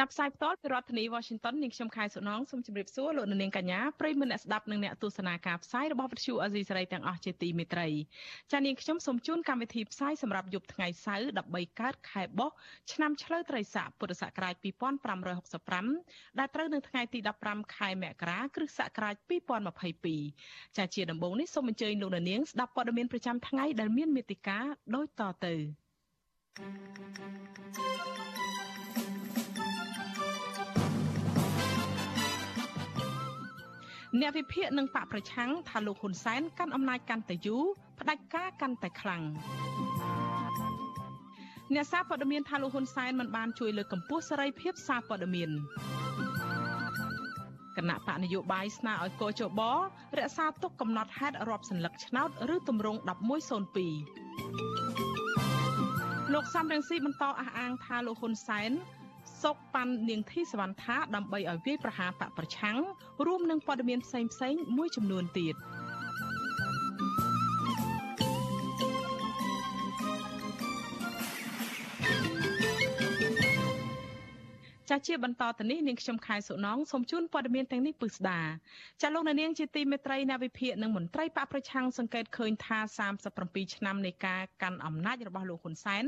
[0.00, 7.88] ចាប់ផ្សាយផ្ទាល់ពីរដ្ឋធានី Washington នាងខ្ញុំខែសុណងសូមជម្រាបសួរលោកនាងកញ្ញាប្រិយមិត្តអ្នកស្ដាប់និងអ្នកទស្សនាការផ្សាយរបស់វិទ្យុអាស៊ីសេរីទាំងអស់ជាទីមេត្រី
[8.52, 12.54] ចា៎នាងខ្ញុំសូមជូនកម្មវិធីផ្សាយសម្រាប់យប់ថ្ងៃសៅរ៍13កើតខែបុស្ស
[12.92, 14.54] ឆ្នាំឆ្លូវត្រីស័កពុរសករាជ
[15.66, 19.14] 2565ដែលត្រូវនៅថ្ងៃទី15ខែមករាគ្រិស្តសករាជ
[20.00, 25.54] 2022ចា៎ជាដំបូងនេះសូមអញ្ជើញលោកនាងស្ដាប់ព័ត៌មានប្រចាំថ្ងៃដែលមានមេតិការដូចតទៅ
[26.56, 26.88] thank
[28.84, 28.89] you
[34.19, 37.63] អ្នកវិភាគនឹងបកប្រឆាំងថាលោកហ៊ុនសែនកាន់អំណាចកាន់តែយូរ
[37.99, 39.23] ផ្ដាច់ការកាន់តែខ្លាំង
[41.73, 45.49] អ្នកសារព័ត៌មានថាលោកហ៊ុនសែនមិនបានជួយលើកកម្ពស់សេរីភាពសារព័ត៌មាន
[47.77, 49.61] គណៈបកនយោបាយស្នើឲ្យកោជប
[50.17, 53.09] រក្សាទុកកំណត់ហេតុរាប់សัญลักษณ์ឆ្នោតឬទម្រង់1102
[56.33, 58.71] លោកសំរងស៊ីបន្តអះអាងថាលោកហ៊ុនសែន
[59.42, 62.78] សុកប៉ាន់នាងធីសវណ្ណថាដើម្បីឲ្យវាយប្រហារបកប្រឆាំង
[63.26, 65.54] រួមនឹងព័ត៌មានផ្សេងផ្សេងមួយចំនួនទៀត។
[74.90, 78.40] ចាជាបន្តទៅនេះនាងខ្ញុំខែសុណងសូមជូនព័ត៌មានទាំងនេះពិស្ដា
[79.02, 82.78] ចាលោកនាងជាទីមេត្រីអ្នកវិភាគនិងមន្ត្រីបកប្រឆាំងសង្កេតឃើញថា
[83.26, 86.04] 37ឆ្នាំនៃការកាន់អំណាចរបស់លោកហ៊ុនសែន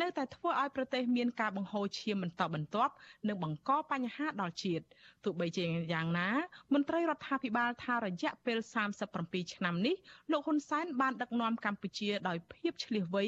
[0.00, 2.92] នៅតែធ្វើឲ្យប្រទេសមានការបង្ហូរឈាមបន្តបន្ទាប់
[3.28, 4.84] និងបង្កបញ្ហាដល់ជាតិ
[5.24, 6.28] ទោះបីជាយ៉ាងណា
[6.74, 8.58] មន្ត្រីរដ្ឋាភិបាលថារយៈពេល
[9.06, 9.94] 37ឆ្នាំនេះ
[10.32, 13.24] លោកហ៊ុនសែនបានដឹកនាំកម្ពុជាដោយភាពឆ្លៀសវៃ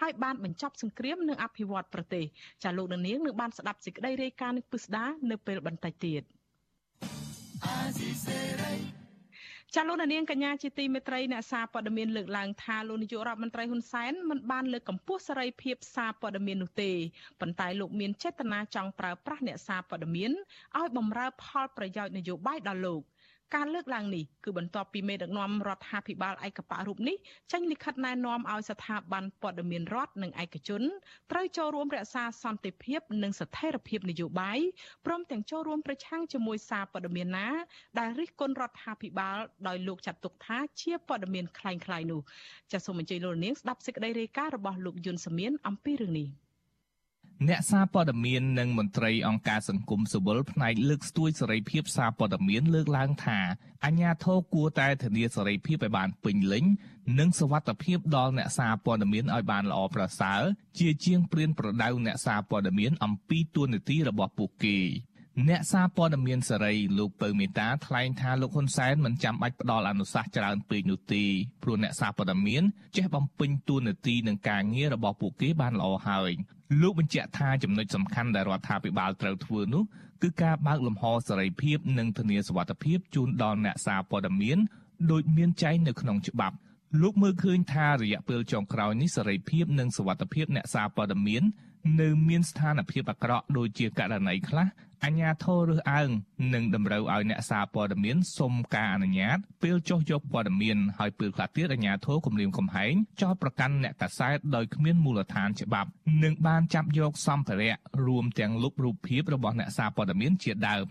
[0.00, 2.24] ហើយបានបញ្ចប់សង្គ្រាមនិងអភិវឌ្ឍប្រទេស
[2.62, 6.22] ចាលោកនាងនឹងបានស្ដាប់សេចក្តីរាយការណ៍នេះពិស្ដានៅពេលបន្តិចទៀត
[9.74, 16.90] ចាលោកនាងកញ្ញាជាទីមេត្រីអ្នកសារព័ត៌មានលើកឡើងថាលោកនាយករដ្ឋមន្ត្រីហ៊ុនសែនមិនបានលើកកម្ពស់សេរីភាពសារព័ត៌មាននោះទេ
[17.40, 20.30] ប៉ុន្តែលោកមានចេតនាចង់ប្រើប្រាស់អ្នកសារព័ត៌មាន
[20.78, 23.02] ឲ្យបម្រើផលប្រយោជន៍នយោបាយដល់លោក
[23.55, 27.17] ការលើកឡើងនេះគឺបន្ទាប់ពីមេដឹកនាំរដ្ឋាភិបាលឯកបៈរូបនេះ
[27.51, 30.81] ចេញលិខិតណែនាំឲ្យស្ថាប័នព័ត៌មានរដ្ឋនិងឯកជន
[31.31, 34.59] ត្រូវចូលរួមរក្សាសន្តិភាពនិងស្ថិរភាពនយោបាយ
[35.05, 37.47] ព្រមទាំងចូលរួមប្រឆាំងជាមួយសារព័ត៌មានណា
[37.99, 39.37] ដែលរិះគន់រដ្ឋាភិបាល
[39.67, 42.21] ដោយលោកចាត់ទុកថាជាព័ត៌មានคล้ายៗនោះ
[42.71, 46.29] ចាសសូមអញ្ជើញលោកនាងស្ដាប់សេចក្តីរាយការណ៍របស់លោកយុនសមៀនអំពីរឿងនេះ។
[47.48, 53.38] អ្នកសារព័ត៌មាននិងមន្ត្រីអង្គការសង្គមស៊ីវិលផ្នែកលើកស្ទួយសេរីភាពសារព័ត៌មានលើកឡើងថា
[53.84, 56.64] អាជ្ញាធរគួរតែធានាសេរីភាពឲ្យបានពេញលេញ
[57.18, 60.42] និងសវត្ថភាពដល់អ្នកសារព័ត៌មានឲ្យបានល្អប្រសើរ
[60.78, 64.78] ជាជាងព្រៀនប្រដៅអ្នកសារព័ត៌មានអំពីទួនាទីរបស់ពួកគេ
[65.48, 71.24] អ្នកសារព័ត៌មានសេរីលោកពៅមេតាថ្លែងថាលោកហ៊ុនសែនមិនចាំបាច់ផ្ដល់អនុសាសន៍ច្រើនពេកនោះទេ
[71.62, 72.62] ព្រោះអ្នកសារព័ត៌មាន
[72.96, 76.32] ចេះបំពេញតួនាទីនឹងការងាររបស់ពួកគេបានល្អហើយ
[76.80, 79.82] លោកបញ្ជាក់ថាចំណុចសំខាន់ដែលរដ្ឋាភិបាលត្រូវធ្វើនោះ
[80.22, 84.58] គឺការបើកលំហសេរីភាពនិងធានាសុវត្ថិភាពជូនដល់អ្នកសារព័ត៌មាន
[85.10, 86.56] ដោយមានចែងនៅក្នុងច្បាប់
[87.02, 91.42] លោកមើលឃើញថារយៈពេលចុងក្រោយនេះសេរីភាពនិងសុវត្ថិភាពអ្នកសារព័ត៌មាន
[92.00, 94.66] នៅមានស្ថានភាពអាក្រក់ដូចជាករណីខ្លះ
[95.04, 96.10] អញ្ញាធររើសអើង
[96.54, 102.92] និងតម្រូវឲ្យអ្នកសារព័ត៌មានសុំការអនុញ្ញាតពេលចុះយកព័ត៌មានហើយពេលខ្លះទៀតអញ្ញាធរគម្រាមកំហែង
[103.22, 105.88] ចោទប្រកាន់អ្នកកាសែតដោយគ្មានមូលដ្ឋានច្បាប់
[106.22, 107.76] និងបានចាប់យកសម្ភារៈ
[108.06, 110.88] រួមទាំងលុបរូបភាពរបស់អ្នកសារព័ត៌មានជាដើម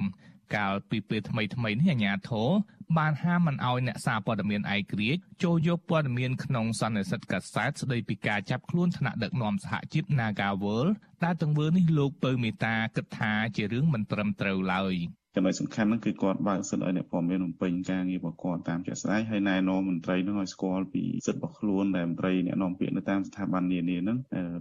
[0.53, 2.49] កាលពីពេលថ្មីថ្មីនេះអាជ្ញាធរ
[2.97, 10.85] បានហាមមិនអោយអ្នកសារព័ត៌មានឯករាជ្យចូលយកព័ត៌មានក្នុងសន្និសីទកាសែតស្ដីពីការចាប់ខ្លួនថ្នាក់ដឹកនាំសហជីព Nagawal
[11.23, 14.95] ដែលទង្វើនេះលោកពៅមេតាគិតថាជារឿងមិនត្រឹមត្រូវឡើយ។
[15.37, 24.17] ចំណុចសំខាន់ហ្នឹងគឺគាត់បើកសិទ្ធិឲ្យអ្នកព័ត៌មានបំពេញការងាររបស់គាត់តាមជាក់ស្ដែងហើយណែនាំមន្ត្រីហ្នឹងឲ្យស្គាល់ពីសិទ្ធិរបស់ខ្លួនដែលមន្ត្រីអ្នកនាំពាក្យនៅតាមស្ថាប័ននានាហ្នឹង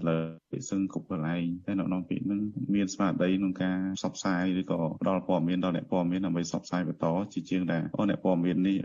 [0.09, 0.19] លើ
[0.53, 2.41] ពិសឹងគ្រប់កន្លែងតែអ្នកនាំពាក្យហ្នឹង
[2.75, 8.77] មានស្មារតីក្នុងការផ្សព្វផ្សាយឬក៏ផ្ដល់ព័ត៌មានដល់អ្នកព័ត៌មានដើម្បីផ្សព្វផ្សាយបន្តជាជាងដែលអូអ្នកព័ត៌មាននេះ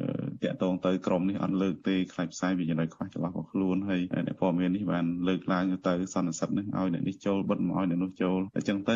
[0.44, 8.96] តាក់ទងទៅក្រុមនេះអត់លើកទេខ្លាចផ្សាយវាចំណុចខ្វះច្បាស់របស់ខ្លួនហើយអ្នកព័ត៌មាននេះបានលើកឡើងទៅសន្និសិទហ្នឹងឲ្យអ្នកនេះចូលបិទមកឲ្យអ្នកនោះចូលអញ្ចឹងទៅ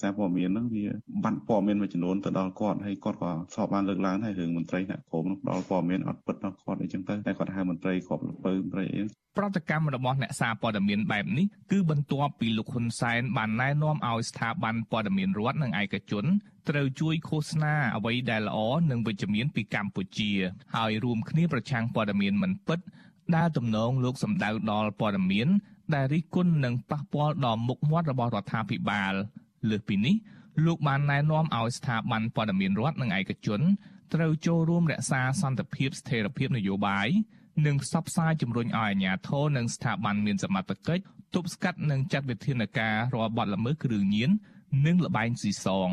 [0.00, 0.84] សារព័ត៌មានហ្នឹងវា
[1.24, 9.00] បាត់ព័ត៌មានមួយចំនួនទៅដល់គាត់ហើយគាត់ក៏ស្បបានលើកឡើងហើយរឿងមន្ត្រីអ្នកក្រមនោះផ្ដល់ព័ត៌មានអត់ពិតដល់គាត់អីចឹងទៅតែគាត់ហៅមន្ត្រីគ្រប់លពើមន្ត្រីអី
[9.38, 16.24] ប្រតិកម្មរបស់អ្នកសារព័ត៌មានបែបនេះគឺបន្ទាប់ពីលោកហ៊ុនសែនបានណែនាំឲ្យស្ថាប័នព័ត៌មានរដ្ឋនិងឯកជន
[16.68, 18.58] ត្រូវជួយឃោសនាអ្វីដែលល្អ
[18.90, 20.30] និងវិជ្ជមានពីកម្ពុជា
[20.74, 22.78] ហើយរួមគ្នាប្រឆាំងព័ត៌មានមិនពិត
[23.36, 25.48] ដែលទំនងលោកសម្ដៅដល់ព័ត៌មាន
[25.94, 29.12] ដែលរិះគន់និងប៉ះពាល់ដល់មុខមាត់របស់រដ្ឋាភិបាល
[29.70, 30.14] លើសពីនេះ
[30.64, 33.60] លោកបានណែនាំឲ្យស្ថាប័នព័ត៌មានរដ្ឋនិងឯកជន
[34.14, 37.08] ត្រូវចូលរួមរក្សាសន្តិភាពស្ថិរភាពនយោបាយ
[37.66, 41.02] និងផ្សព្វផ្សាយជំរុញឲ្យអាជ្ញាធរនិងស្ថាប័នមានសមត្ថកិច្ច
[41.34, 44.30] ទប់ស្កាត់និងចាត់វិធានការរាល់បទល្មើសគ្រឿងញៀន
[44.86, 45.90] និងលបែងស៊ីសង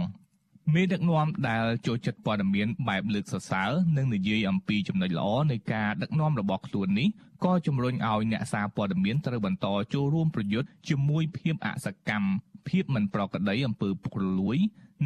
[0.74, 7.08] មេដឹកនាំដែលចូលចិត្តព័ត៌មានបែបលើកសរសើរនិងនិយាយអំពីចំណុចល្អនៃការដឹកនាំរបស់ខ្លួននេះ
[7.46, 12.30] ក៏ជំរុញឲ្យអ្នកសារព័ត៌មានត្រូវបន្តចូលរួមប្រយុទ្ធជាមួយភាពអសកម្ម
[12.68, 14.58] ភាពមិនប្រក្រតីអំពើពុករលួយ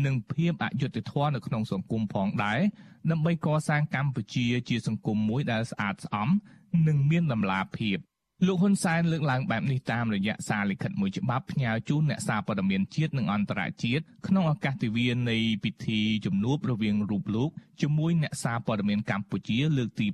[0.05, 2.59] និងភាពអយុត្តិធម៌នៅក្នុងសង្គមផងដែរ
[3.11, 6.29] ដើម្បីកសាងកម្ពុជាជាសង្គមមួយដែលស្អាតស្អំ
[6.87, 7.97] និងមានតម្លាភាព
[8.47, 17.49] លោកហ៊ុនសែនលើកឡើងបែបនេះតាមរយៈសារលិខិតមួយច្បាប់ផ្ញើជូនអ្នកសារព័ត៌មានជាតិនិងអន្តរជាតិក្នុងឱកាសទិវានៃពិធីជំនួបរវាងរូបលោក
[17.81, 20.07] ជាមួយអ្នកសារព័ត៌មានកម្ពុជាលើកទី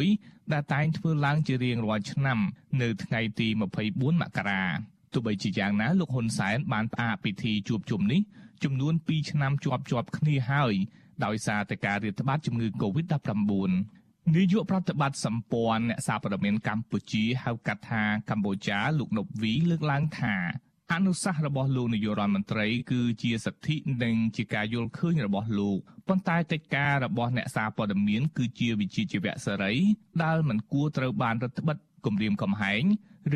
[0.00, 2.38] 6ដែលតែងធ្វើឡើងជារៀងរាល់ឆ្នាំ
[2.82, 3.48] នៅថ្ងៃទី
[3.84, 8.20] 24មករា ទោះបីជាយ៉ាងណាលោកហ៊ុនសែនបានផ្អាកពិធីជួបជុំនេះ
[8.64, 10.74] ចំនួន2ឆ្នាំជាប់ជាប់គ្នាហើយ
[11.24, 13.70] ដោយសារតែការរាតត្បាតជំងឺ Covid-19
[14.34, 20.34] នាយកប្រតិបត្តិសម្ព័ន្ធអ្នកសារព័ត៌មានកម្ពុជាហៅកាត់ថាកម្ពុជាលោកនប់វីលើកឡើងថា
[20.92, 25.78] អនុសាសន៍របស់លោកនាយករដ្ឋមន្ត្រីគឺជាសិទ្ធិនិងជាការយល់ឃើញរបស់លោក
[26.08, 29.74] ប៉ុន្តែកិច្ចការរបស់អ្នកសារព័ត៌មានគឺជាវិជ្ជាជីវៈសេរី
[30.22, 31.76] ដែលមិនគួរត្រូវបានរដ្ឋបិទ
[32.06, 32.82] គំរាមកំហែង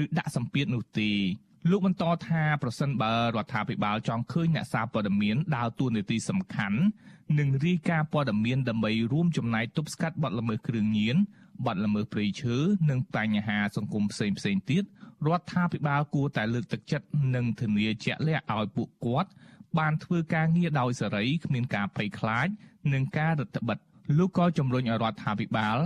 [0.02, 1.10] ឬដាក់សម្ពាធនោះទេ
[1.68, 6.78] លោកបន្តថាប្រសិនបើរដ្ឋាភិបាលចង់ឃើញអ្នកសារព័ត៌មានដើរតួនាទីសំខាន់
[7.38, 11.16] និងរាយការណ៍ព័ត៌មានដើម្បីរួមចំណែកទប់ស្កាត់បទល្មើសគ្រឿងញៀន
[11.66, 12.56] បទល្មើសព្រៃឈើ
[12.90, 14.84] និងបញ្ហាសង្គមផ្សេងផ្សេងទៀត
[15.26, 19.30] រដ្ឋាភិបាលគួរតែលើកទឹកចិត្តនិងធានាជាក់លាក់ឲ្យពួកគាត់
[19.78, 22.48] បានធ្វើការងារដោយសេរីគ្មានការភ័យខ្លាច
[22.92, 25.78] និងការរឹតបន្តឹងលោកក៏ជំរុញឲ្យរដ្ឋាភិបាល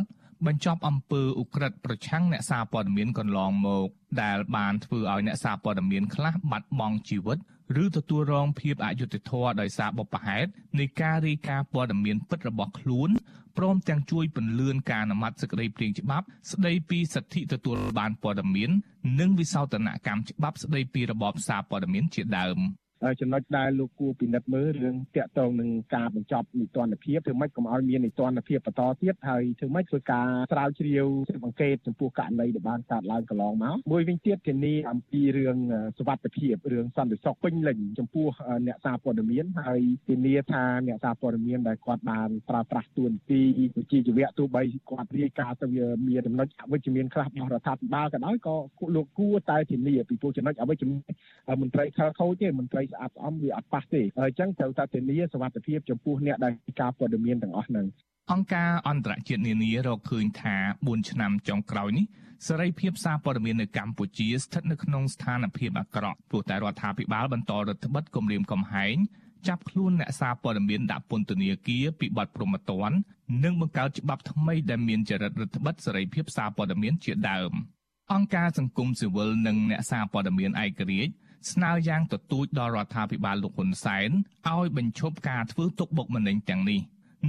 [0.47, 3.89] បញ្ចប់អំពើឧក្រិដ្ឋប្រឆាំងអ្នកសារព័ត៌មានកន្លងមក
[4.23, 7.39] ដែលបានធ្វើឲ្យអ្នកសារព័ត៌មានខ្លះបាត់បង់ជីវិត
[7.83, 13.11] ឬទទួលរងភាពអយុត្តិធម៌ដោយសារបុព្វហេតុនៃការរាយការណ៍ព័ត៌មានពិតរបស់ខ្លួន
[13.59, 18.71] ព្រមទាំងជួយពន្លឿនការអនុម័តសេចក្តីព្រាងច្បាប់ស្តីពីសិទ្ធិទទួលបានព័ត៌មាន
[19.21, 22.59] និងវិសោធនកម្មច្បាប់ស្តីពីរបបសារព័ត៌មានជាដើម។
[23.21, 35.59] ចំណុចដែលលោកគួរពិនិត្យមើលរឿងតាក់ទងនឹងការបញ្ចប់នីតិរដ្ឋភាពធ្វើម៉េចកុំឲ្យមាននីតិរដ្ឋភាពបន្តទៀតហើយធ្វើម៉េចធ្វើការស្រាវជ្រាវស៊ើបអង្កេតចំពោះករណីដែលបានកើតឡើងកន្លងមកមួយវិញទៀតធានាអំពីរឿង
[35.99, 38.29] សុវត្ថិភាពរឿងសន្តិសុខពេញលេញចំពោះ
[38.67, 43.41] អ្នកសារព័ត៌មានហើយធានាថាអ្នកសារព័ត៌មានដែលគាត់បានប្រើប្រាស់ទួនាទី
[43.77, 45.67] វិជ្ជាជីវៈទោះបីគាត់រាយការណ៍ទៅ
[46.07, 48.55] មានចំណុចអវិជ្ជមានខ្លះរបស់រដ្ឋាភិបាលក៏ដោយក៏
[48.97, 51.01] លោកគួរតែធានាពីពួកចំណុចអវិជ្ជមាន
[51.63, 57.87] មន្ត្រីខលខូចទេមន្ត្រីស្អាតស្អំវាអត់ប៉ះទេអញ្ចឹងត្រូវតែធានាសុវត្ថិភាពចំពោះអ្នកដែលការព័ត៌មានទាំងអស់ហ្នឹង
[58.33, 62.07] អង្គការអន្តរជាតិនានារកឃើញថា4ឆ្នាំចុងក្រោយនេះ
[62.49, 68.97] សេរីភាពសារព័ត៌មាននៅកម្ពុជាស្ថិតនៅក្នុងស្ថានភាពអាក្រក់ព្រោះតែរដ្ឋាភិបាលបន្តរដ្ឋបិទគម្រាមកំហែង
[69.49, 72.91] ចាប់ខ្លួនអ្នកសារព័ត៌មានដាក់ពន្ធនាគារពីបទប្រមទ័ន
[73.45, 77.53] និងបង្កើតច្បាប់ថ្មីដែលមានចរិតរដ្ឋបិទសេរីភាពសារព័ត៌មានជាដើម
[78.13, 81.13] អង្គការសង្គមស៊ីវិលនិងអ្នកសារព័ត៌មានឯករាជ្យ
[81.53, 84.11] ស្នើយ៉ាងទទូចដល់រដ្ឋាភិបាលលោកហ៊ុនសែន
[84.51, 86.81] ឲ្យបញ្ឈប់ការធ្វើទុកបុកម្នេញទាំងនេះ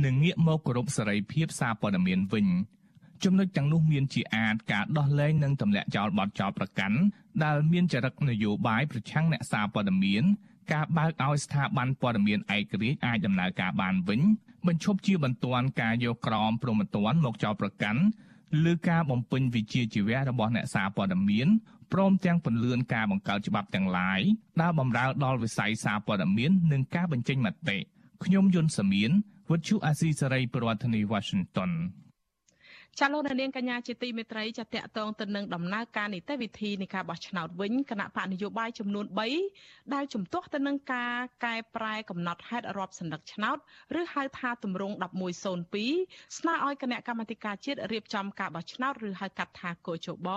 [0.06, 2.48] និងងាកមកគោរពសេរីភាពសារព័ត៌មានវិញ
[3.24, 6.98] ចំណុចទាំងនោះមានជាអាចការដោះលែងនិងទម្លាក់ចោលបទចោលប្រកាន់
[7.44, 10.24] ដែលមានចរិតនយោបាយប្រឆាំងអ្នកសារព័ត៌មាន
[10.74, 14.22] ការបើកឲ្យស្ថាប័នព័ត៌មានឯករាជ្យអាចដំណើរការបានវិញ
[14.68, 18.02] បញ្ឈប់ជាបន្ទាន់ការយកក្រមព្រហ្មទណ្ឌមកចោលប្រកាន់
[18.72, 21.48] ឬការបំពេញវិជាជីវៈរបស់អ្នកសារព័ត៌មាន
[21.96, 24.22] ព្រមទាំងពន្លឿនការបង្កើតច្បាប់ទាំងឡាយ
[24.62, 27.78] ដែលបម្រើដល់វិស័យសារព័ត៌មាននិងការបញ្ចេញមតិ
[28.24, 29.12] ខ្ញុំយុនសាមៀន
[29.52, 31.72] វិទ្យុអាស៊ីសេរីប្រធានាធិបតី Washington
[33.00, 39.06] ចាលោកនាងកញ្ញាជាទីមេត្រីចាតកតងទៅនឹងដំណើរការនីតិវិធីនៃការបោះឆ្នោតវិញគណៈបកនយោបាយចំនួន
[39.50, 43.58] 3ដែលជំទាស់ទៅនឹងការកែប្រែកំណត់ហេតុរាប់សន្លឹកឆ្នោត
[44.00, 44.96] ឬហៅថាទម្រង់
[45.66, 50.28] 1102ស្នើឲ្យគណៈកម្មាធិការជាតិរៀបចំការបោះឆ្នោតឬហៅកាត់ថាកោជប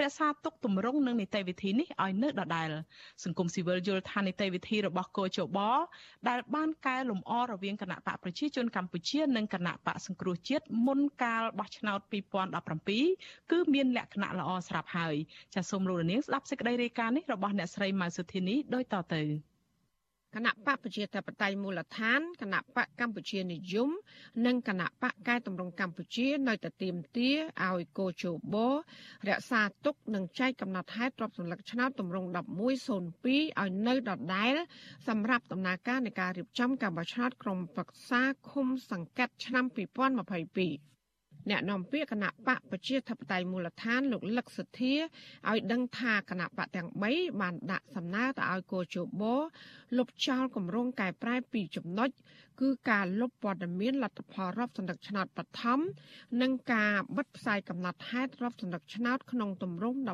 [0.00, 2.68] រក្សាទុកទម្រង់នឹងនីតិវិធីនេះឲ្យនៅដដែល
[3.24, 5.58] សង្គមស៊ីវិលយល់ថានីតិវិធីរបស់កោជប
[6.28, 15.14] ដែលបានកែលម្អរវាងគណៈបកប្រជាជនកម្ពុជានិងគណៈបកសង្គ្រោះជាតិមុនកាលបោះឆ្នោត2017គឺមានលក្ខណៈល្អស្រាប់ហើយ
[15.54, 19.56] ចាសសូមលោកនាងស្ដាប់សេចក្តីរាយការណ៍នេះរបស់អ្នកស្រីម៉ៅសុធានីដូចតទៅ
[20.34, 23.90] គណៈបកប្រជាធិបតេយ្យមូលដ្ឋានគណៈបកកម្ពុជានិយម
[24.46, 27.36] និងគណៈបកកែតម្រង់កម្ពុជានៅតែទាមទារ
[27.66, 28.24] ឲ្យកោជ
[28.54, 28.56] ប
[29.28, 34.54] រក្សាទុកនិងចែកកំណត់ហេតុទ្រព្យសម្លឹកឆ្នោតតម្រង់1102ឲ្យនៅដដែល
[35.08, 40.95] សម្រាប់ដំណើរការនៃការរៀបចំការបោះឆ្នោតក្រុមប្រឹក្សាឃុំសង្កាត់ឆ្នាំ2022
[41.50, 44.94] អ្នកនាំពាក្យគណៈបកប្រជាធិបតេយ្យមូលដ្ឋានលោកលឹកសុធា
[45.48, 49.22] ឲ្យដឹងថាគណៈបកទាំង3បានដាក់សំណើទៅឲ្យកោជប
[49.96, 52.08] លុបចោលគម្រោងកែប្រែពីរចំណុច
[52.60, 55.80] គឺការលុបព័ត៌មានលទ្ធផលរាប់សន្លឹកឆ្នោតបឋម
[56.42, 60.06] និងការបិទផ្សាយកំណត់ហេតុរាប់សន្លឹកឆ្នោតក្នុងទម្រង់1102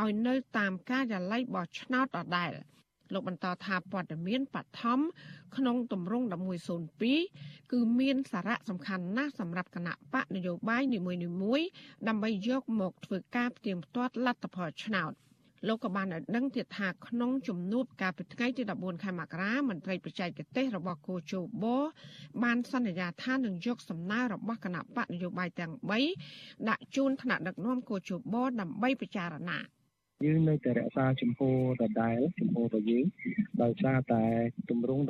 [0.00, 2.52] ឲ្យនៅតាមការិយាល័យបោះឆ្នោតដដែល។
[3.12, 5.00] លោកបន្តថាព័ត៌មានបឋម
[5.56, 6.26] ក្នុងទម្រង់
[6.98, 10.98] 1102គឺមានសារៈសំខាន់ណាស់សម្រាប់គណៈបកនយោបាយនី
[11.42, 11.68] មួយៗ
[12.08, 15.12] ដើម្បីយកមកធ្វើការផ្ទៀងផ្ទាត់លទ្ធផលឆ្នោត
[15.68, 21.66] លោកក៏បានឲ្យដឹងទៀតថាក្នុងជំនួបកាលពីថ្ងៃទី14ខែមករាមន្ត្រីបច្ចេកទេសរបស់គូជប
[22.42, 25.72] បានសន្យាថានឹងយកសំណើរបស់គណៈបកនយោបាយទាំង
[26.20, 29.58] 3ដាក់ជូនថ្នាក់ដឹកនាំគូជបដើម្បីពិចារណា។
[30.24, 31.40] យើងនៅតែរក្សាចំហ
[31.80, 33.04] ដដែលចំហរបស់យើង
[33.62, 34.24] ដោយសារតែ
[34.70, 35.02] ទម្រង់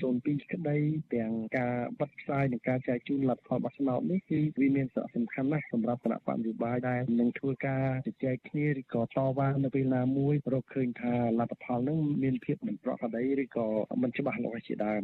[0.00, 0.78] 1102ក្តី
[1.14, 13.66] ទាំងការបិទផ្សាយនិងការចែកជូនលទ្ធផលបោះឆ្នោតនេះគឺវាមានសារៈសំខាន់ណាស់សម្រាប់គណៈបកនយោបាយដែលនឹងធ្វើការជជែកគ្នាឬក៏តវ៉ានៅពេលណាមួយរកឃើញថាលទ្ធផលនឹងមានភាពមិនប្រក្រតីឬក៏
[14.02, 15.02] មិនច្បាស់លាស់ជាដើម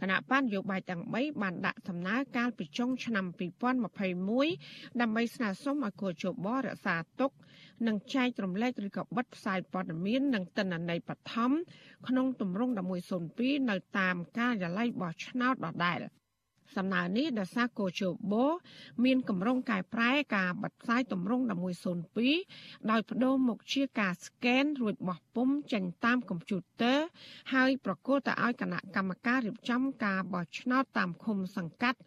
[0.00, 3.24] គណៈបញ្ញយោបាយទាំង3បានដាក់សំណើកាលពីចុងឆ្នាំ
[3.92, 7.30] 2021ដើម្បីស្នើសុំឲ្យកោជបរក្សាទុក
[7.86, 11.50] និងចែករំលែកឬក៏បិទផ្សាយព័ត៌មាននិងទិន្នន័យបឋម
[12.08, 12.72] ក្នុងទម្រង់
[13.20, 16.00] 1102នៅតាមការិយាល័យបោះឆ្នោតដដែល។
[16.76, 18.34] សំណើនេះដោយសារកោជប
[19.04, 21.44] មានកម្រងកែប្រែការបិទផ្សាយទម្រង់
[22.16, 26.98] 1102ដោយបដូរមកជាការស្កេនរួចបោះពុម្ពចេញតាមកុំព្យូទ័រ
[27.52, 31.98] ហើយប្រគល់ទៅឲ្យគណៈកម្មការរៀបចំការបោះឆ្នោតតាមឃុំសង្កាត់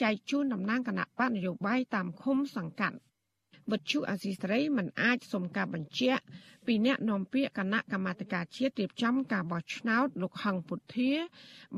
[0.00, 2.96] ចែកជូនតំណាងគណៈបកនយោបាយតាមឃុំសង្កាត់
[3.72, 6.22] វិទ្យុអាស៊ីសេរីមិនអាចសុំការបញ្ជាក់
[6.66, 11.10] ពីអ្នកនាំពាក្យគណៈកម្មាធិការជាតិរៀបចំការបោះឆ្នោតលោកហងពុធា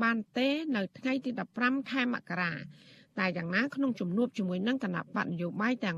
[0.03, 1.31] បានទេនៅថ្ងៃទី
[1.61, 2.53] 15ខែមករា
[3.19, 5.97] តែយ៉ាងណាក្នុងជំនួបជាមួយនឹងគណៈបកនយោបាយទាំង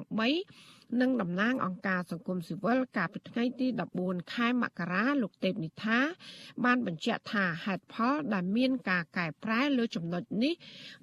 [0.50, 3.68] 3 និងតំណាងអង្គការសង្គមស៊ីវិលកាលពីថ្ងៃទី
[4.02, 6.00] 14ខែមករាលោកទេពនិថា
[6.66, 10.54] បានបញ្ជាក់ថាហេតុផលដែលមានការកែប្រែលើចំណុចនេះ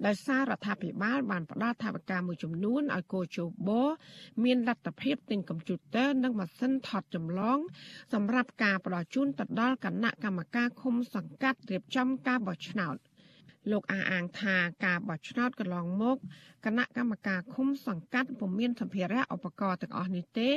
[0.05, 3.69] ដោយសាររដ្ឋាភិបាលបានផ្ដល់ថវិកាមួយចំនួនឲ្យកោជប
[4.43, 7.59] មានលទ្ធភាពទិញកុំព្យូទ័រនិងម៉ាស៊ីនថតចម្លង
[8.13, 12.97] សម្រាប់ការផ្ដល់ជូនទៅដល់គណៈកម្មការឃុំសង្កាត់រៀបចំការបោះឆ្នោត។
[13.71, 14.55] លោកអះអាងថា
[14.85, 16.17] ការបោះឆ្នោតកន្លងមក
[16.65, 20.49] គណៈកម្មការឃុំសង្កាត់ពុំមានសម្ភារៈឧបករណ៍ទាំងអស់នេះទេ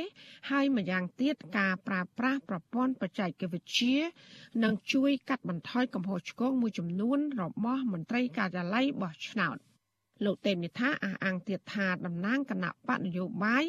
[0.49, 3.97] ហើយម្យ៉ាងទៀតការប្រើប្រាស់ប្រព័ន្ធបច្ចេកវិទ្យា
[4.63, 9.57] នឹងជួយកាត់បន្ថយកំហុសឆ្គងមួយចំនួនរបស់មន្ត្រីការិយាល័យបោះឆ្នោត
[10.25, 13.65] លោកទេមនិថាអះអាងទៀតថាតំណាងគណៈបកនយោបាយ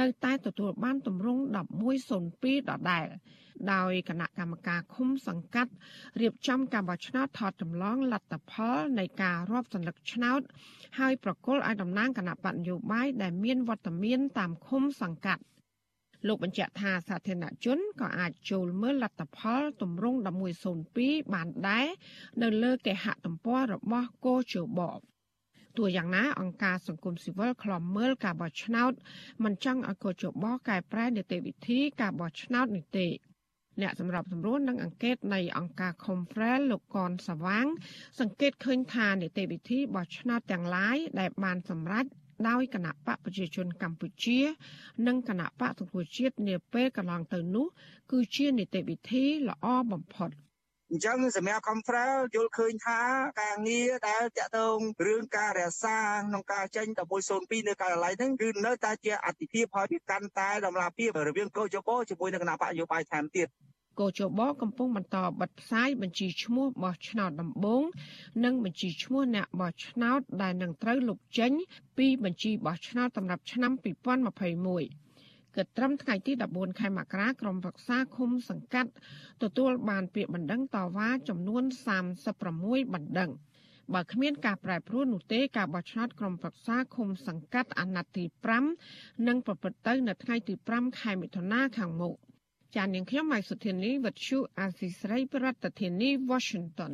[0.00, 1.42] នៅតែទទួលបានទម្រង់
[2.06, 3.06] 1102ដដែល
[3.72, 5.72] ដោយគណៈកម្មការឃុំសង្កាត់
[6.20, 10.40] រៀបចំការបោះឆ្នោតថតចម្លងលទ្ធផលនៃការរាប់សន្លឹកឆ្នោត
[10.98, 15.42] ហើយប្រគល់ឲ្យតំណាងគណៈបកនយោបាយដែលមានវត្តមានតាមឃុំសង្កាត់
[16.26, 20.18] លោកបញ្ជាក់ថាសាធារណជនក៏អាចចូលមើលលទ្ធផលទម្រង់
[20.74, 21.86] 1102បានដែរ
[22.42, 24.80] នៅលើគេហទំព័ររបស់គោជប
[25.78, 28.92] ទោះយ៉ាងណាអង្គការសង្គមស៊ីវិលខ្លំមើលការបោះឆ្នោត
[29.44, 33.06] មិនចង់ឲ្យកោជបកែប្រែនីតិវិធីការបោះឆ្នោតនេះទេ
[33.82, 37.66] អ្នកសម្របសម្រួលនឹងអង្កេតនៃអង្គការ Confrel លោកកនសវាង
[38.20, 42.04] សង្កេតឃើញថានីតិវិធីបោះឆ្នោតទាំងឡាយដែលបានសម្រេច
[42.48, 44.40] ដោយគណៈបកប្រជាជនកម្ពុជា
[45.06, 47.66] និងគណៈបកសង្គ្រោះជាតិនាពេលកន្លងទៅនោះ
[48.12, 50.30] គឺជានីតិវិធីល្អបំផុត
[50.90, 53.00] អញ្ចឹងសម្រាប់ Confrel យល់ឃើញថា
[53.42, 55.96] ការងារដែលតាក់ទងរឿងការរក្សា
[56.28, 56.86] ក្នុងការចេញ
[57.28, 63.48] 1102នៅការិយាល័យហ្នឹងគឺនៅតែជាអតិភិបហើយវាកាន់តែតម្លាភាពរវាងកោជបជាមួយនឹងគណៈបកយោបាយថែមទៀត
[64.00, 67.82] កោជបកំពុងបន្តបិទផ្សាយបញ្ជីឈ្មោះបោះឆ្នោតដំបូង
[68.44, 71.52] និងបញ្ជីឈ្មោះអ្នកបោះឆ្នោតដែលនឹងត្រូវលុបចេញ
[71.98, 75.05] ពីបញ្ជីបោះឆ្នោតសម្រាប់ឆ្នាំ2021
[75.56, 78.90] គិតត្រឹមថ្ងៃទី14ខែមករាក្រុមប្រឹក្សាឃុំសង្កាត់
[79.42, 81.64] ទទួលបានពាក្យបណ្ដឹងតវ៉ាចំនួន
[82.28, 83.30] 36បណ្ដឹង
[83.94, 88.24] បើគ្មានការប្រែប្រួលនោះទេការបោះឆ្នោតក្រុមប្រឹក្សាឃុំសង្កាត់អាណត្តិទី
[88.74, 92.14] 5នឹងប្រព្រឹត្តទៅនៅថ្ងៃទី5ខែមិថុនាខាងមុខ
[92.76, 95.46] ចាននាងខ្ញុំម៉ៃសុធានីវັດឈូអាស៊ីស្រីប្រ
[95.80, 96.92] ធានាធិបតី Washington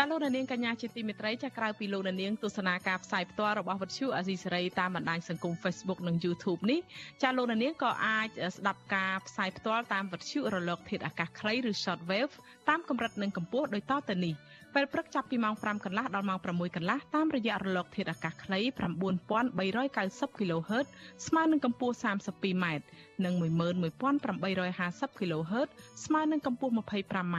[0.00, 6.80] ចចាលោកនាងកញ្ញាជាទីមេត្រីចាក្រៅពីលោកនាងទស្សនាការផ្សាយផ្ទាល់របស់វិទ្យុអាស៊ីសេរីតាមបណ្ដាញសង្គម Facebook និង YouTube នេះ
[7.22, 12.32] ចាលោកនាងក៏អាចស្ដាប់ការផ្សាយផ្ទាល់តាមវិទ្យុរលក ធាតុអាកាសខ្លីឬ Shortwave
[12.68, 14.34] តាមកម្រិតនិងកម្ពស់ដូចតទៅនេះ
[14.74, 18.60] ពេលព្រឹកចាប់ពីម៉ោង5កន្លះដល់ម៉ោង6កន្លះតាមរយៈរលកធាតុអាកាសខ្លី
[19.30, 20.86] 9390 kHz
[21.26, 22.66] ស្មើនឹងកម្ពស់ 32m
[23.24, 25.68] និង11850 kHz
[26.04, 27.38] ស្មើនឹងកម្ពស់ 25m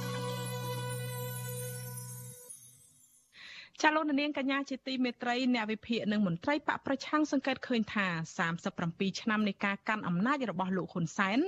[3.85, 8.07] ចាលោកនាងកញ្ញាជាទីមេត្រីអ្នកវិភាគនិងមន្ត្រីបកប្រឆាំងសង្កេតឃើញថា
[8.63, 11.39] 37ឆ្នាំនៃការកាន់អំណាចរបស់លោកហ៊ុនសែន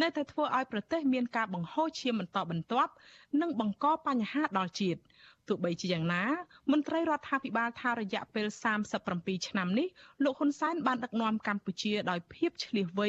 [0.00, 2.92] នៅតែធ្វើឲ្យប្រទេសមានការបង្ហូរឈាមបន្តបន្ទាប់
[3.40, 5.00] និងបង្កបញ្ហាដល់ជាតិ
[5.48, 6.24] ទោះបីជាយ៉ាងណា
[6.72, 8.46] មន្ត្រីរដ្ឋាភិបាលថារយៈពេល
[8.98, 9.88] 37ឆ្នាំនេះ
[10.24, 13.08] លោកហ៊ុនសែនបានដឹកនាំកម្ពុជាដោយភាពឆ្លៀសវៃ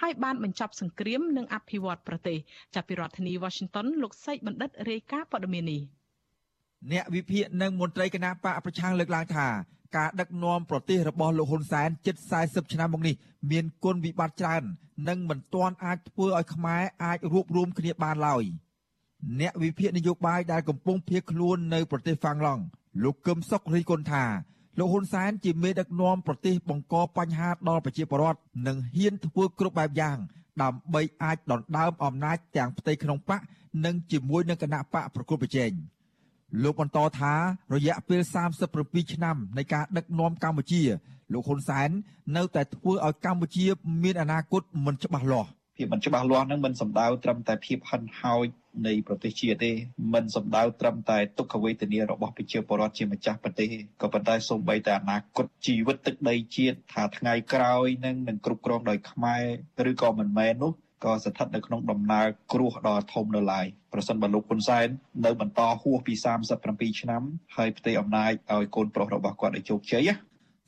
[0.00, 2.38] ហើយបានបញ្ចប់សង្គ្រាមនិងអភិវឌ្ឍប្រទេស
[2.74, 5.82] ចាប់ពីរដ្ឋធានី Washington លោកសេកបណ្ឌិតរាយការណ៍ព័ត៌មាននេះ
[6.92, 9.48] អ្នកវិភាគនិងមន្ត្រីគណៈបកប្រឆាំងលើកឡើងថា
[9.96, 13.14] ការដឹកនាំប្រទេសរបស់លោកហ៊ុនសែនជិត40ឆ្នាំមកនេះ
[13.50, 14.62] មានគុណវិបត្តិច្រើន
[15.08, 18.44] និងមិនទាន់អាចធ្វើឲ្យខ្មែរអាចរួបរวมគ្នាបានឡើយ
[19.40, 22.62] អ្នកវិភាគនយោបាយដែលកំពុងភៀសខ្លួននៅប្រទេសហ្វាំងឡង់
[23.02, 24.24] លោកកឹមសុខរីគុណថា
[24.78, 30.18] លោកហ៊ុនសែនជាមេដឹកនាំប្រទេសបង្កបញ្ហាដល់ប្រជាពលរដ្ឋនិងហ៊ានធ្វើគ្រប់បែបយ៉ាង
[30.62, 33.40] ដើម្បីអាចដណ្ដើមអំណាចទាំងផ្ទៃក្នុងបក
[33.84, 35.72] និងជាមួយនឹងគណៈបកប្រកួតប្រជែង។
[36.62, 37.34] លោកបន្តថា
[37.74, 38.20] រយៈពេល
[38.66, 40.82] 37ឆ្នាំនៃការដឹកនាំកម្ពុជា
[41.32, 41.90] លោកហ៊ុនសែន
[42.36, 43.66] នៅតែធ្វើឲ្យកម្ពុជា
[44.02, 48.46] មានអនាគតមិនច្បាស់លាស់ភាពមិនច្បាស់លាស់ហ្នឹងមិនសំដៅត្រឹមតែភាពហិនហោច
[48.86, 49.72] នៃប្រទេសជាតិទេ
[50.14, 53.68] មិនសំដៅត្រឹមតែទុក្ខវេទនារបស់ប្រជាពលរដ្ឋជាម្ចាស់ប្រទេស
[54.00, 59.42] ក៏ប៉ុន្តែសូម្បីតែអនាគតជីវិតទឹកដីជាតិថាថ្ងៃក្រោយនឹងនឹងគ្រប់គ្រងដោយខ្មែរ
[59.90, 60.72] ឬក៏មិនមែននោះ
[61.04, 64.86] ក៏ស្ថិតនៅក្នុងដំណើរគ្រោះដ៏ធំនៅឡើយប្រសិនបើលោកហ៊ុនសែន
[65.24, 66.14] នៅបន្តហួសពី
[66.56, 67.22] 37ឆ្នាំ
[67.56, 70.08] ហើយផ្ទៃអំណាចឲ្យកូនប្រុសរបស់គាត់ឲ្យជោគជ័យ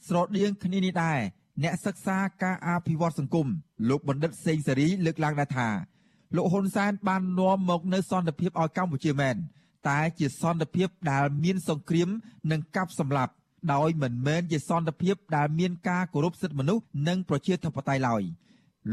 [0.09, 1.21] ស្រដៀងគ្នានេះដែរ
[1.63, 3.47] អ្នកសិក្សាការអភិវឌ្ឍសង្គម
[3.89, 5.69] លោកបណ្ឌិតសេងសេរីលើកឡើងដែរថា
[6.37, 9.37] លោកហ៊ុនសែនបាននាំមកនៅសន្តិភាពឲ្យកម្ពុជាមែន
[9.89, 12.09] តែជាសន្តិភាពដែលមានសង្គ្រាម
[12.51, 13.33] និងកាប់សម្លាប់
[13.73, 18.23] ដោយមិនមែនជាសន្តិភាពដែលមានការគោរពសិទ្ធិមនុស្សនិងប្រជាធិបតេយ្យឡើយ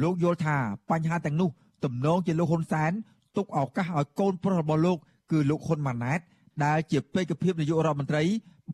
[0.01, 0.57] លោកយល់ថា
[0.89, 1.49] បញ្ហាទាំងនោះ
[1.83, 2.91] ទំនងជាលោកហ៊ុនសែន
[3.37, 4.97] ទុកឱកាសឲ្យកូនប្រុសរបស់លោក
[5.31, 6.19] គឺលោកហ៊ុនម៉ាណែត
[6.65, 8.23] ដែលជាពេកភាពនាយករដ្ឋមន្ត្រី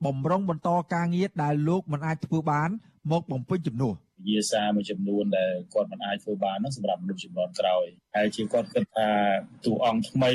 [0.06, 2.70] បំរុងបន្តការងារដែលលោកមិនអាចធ្វើបាន
[3.12, 7.86] មកបំពេញជំនួស វិជាសារមួយចំនួនដែលគាត់មិនអាចធ្វើបាននោះសម្រាប់មនុស្សចំនួនក្រោយ
[8.16, 9.10] ហើយជាគាត់គិតថា
[9.66, 10.32] តួអង្គថ្មី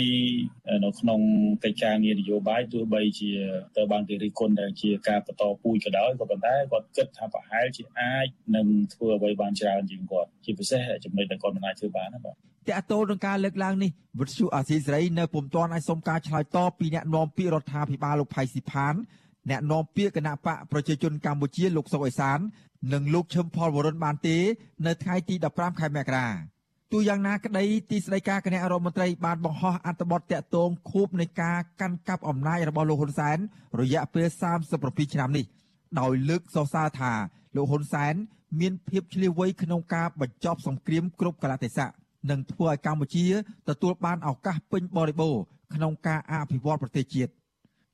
[0.85, 1.21] នៅក្នុង
[1.65, 3.31] កិច្ចការងារនយោបាយទោះបីជា
[3.77, 8.27] ទៅបានគេរិះគន់ដែលជាការបន្តពូជក៏ដោយក៏ប៉ុន្តែគាត់គិតថាប្រហែលជាអាច
[8.57, 12.37] នឹងធ្វើអ្វីបានច្រើនជាងគាត់ជាពិសេសចំណុចដែលគាត់មិនអាចធ្វើបានណាបាទត
[12.79, 18.95] កតោនឹងការលើកឡើងនេះវិទ្យុអាស៊ីសេរីនៅពុំទាន់អាចសុំការឆ្លើយតបពីអ្នកនាំពាក្យរដ្ឋាភិបាលលោកផៃស៊ីផាន
[19.51, 22.39] អ្នកនាំពាក្យគណៈបកប្រជាជនកម្ពុជាលោកសុកអេសាន
[22.93, 24.37] និងលោកឈឹមផលវរុនបានទេ
[24.87, 26.27] នៅថ្ងៃទី15ខែមករា
[26.93, 33.39] ទូយ៉ាងណាក្តីទីស្តីការគណៈរដ្ឋមន្ត្រីបានបង្ហោះអត្ថបទតាក់ទងខួបនៃការកាន់កាប់អំណាចរបស់លោកហ៊ុនសែន
[33.81, 34.27] រយៈពេល
[34.71, 35.45] 37ឆ្នាំនេះ
[36.01, 37.13] ដោយលើកសរសើរថា
[37.57, 38.15] លោកហ៊ុនសែន
[38.61, 41.91] មានភាពឆ្លៀវវៃក្នុងការបញ្ចប់សង្គ្រាមគ្រប់កលៈទេសៈ
[42.31, 43.27] និងធ្វើឲ្យកម្ពុជា
[43.69, 45.43] ទទួលបានឱកាសពេញបរិបូរណ៍
[45.75, 47.33] ក្នុងការអភិវឌ្ឍប្រទេសជាតិ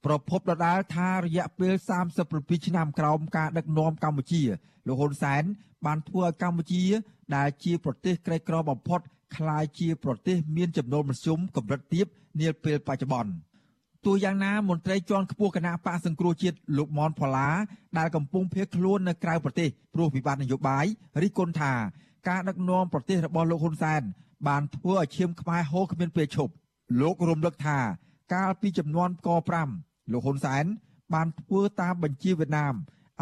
[0.06, 1.74] ប្រពន្ធដដាលថារយៈពេល
[2.20, 4.42] 37ឆ្នាំក្រោមការដឹកនាំកម្ពុជា
[4.86, 5.42] លោកហ៊ុនសែន
[5.86, 6.84] បានធ្វើឲ្យកម្ពុជា
[7.36, 9.00] ដែលជាប្រទេសក្រីក្របំផុត
[9.36, 12.06] ក្លាយជាប្រទេសមានចំណូលមធ្យមកម្រិតទាប
[12.40, 13.32] នាពេលបច្ចុប្បន្ន
[14.04, 17.48] ទោះយ៉ាងណាមន្ត្រីជាន់ខ្ពស់គណៈបកសង្គ្រោះជាតិលោកមនផល្លា
[17.98, 20.84] ដែលកំពុងភៀសខ្លួននៅក្រៅប្រទេសព្រោះវិបត្តិនយោបាយ
[21.22, 21.72] រិះគន់ថា
[22.28, 24.02] ការដឹកនាំប្រទេសរបស់លោកហ៊ុនសែន
[24.48, 26.52] បានធ្វើឲ្យឈាមខ្មែរហូរគ្មានពេលឈប់
[27.00, 27.78] លោករំលឹកថា
[28.34, 30.64] កាលពីចំនួនក5 លោកហ៊ុនសែន
[31.14, 32.74] បានធ្វើតាមបញ្ជាវៀតណាម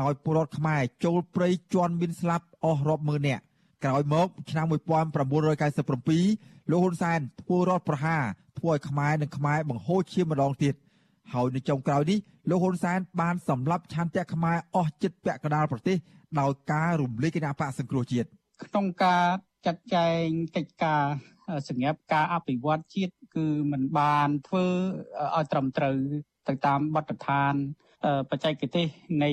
[0.02, 3.42] ឲ្យពលរដ្ឋខ្មែរចូលព្រៃជន់មានស្លាប់អស់រាប់ម៉ឺននាក់
[3.84, 8.22] ក្រោយមកឆ្នាំ1997លោកហ៊ុនសែនធ្វើរដ្ឋប្រហារ
[8.58, 10.74] ធ្វើឲ្យខ្មែរនិងខ្មែរបង្ហូរឈាមម្ដងទៀត
[11.32, 12.18] ហើយនៅចុងក្រោយនេះ
[12.50, 15.96] លោកហ៊ុនសែនបានសម្លាប់ឆន្ទៈខ្មែរអស់ចិត្តពាក់កណ្ដាលប្រទេស
[16.40, 18.28] ដោយការរំលាយគណៈបកសង្គ្រោះជាតិ
[18.62, 19.24] ក្នុងការ
[19.66, 21.02] ចាត់ចែងកិច្ចការ
[21.68, 24.66] សម្រាប់ការអភិវឌ្ឍជាតិគឺมันបានធ្វើ
[25.36, 25.96] ឲ្យត្រឹមត្រូវ
[26.48, 27.54] ទៅតាមបទដ្ឋាន
[28.30, 28.86] បច្ចេកទេស
[29.24, 29.30] នៃ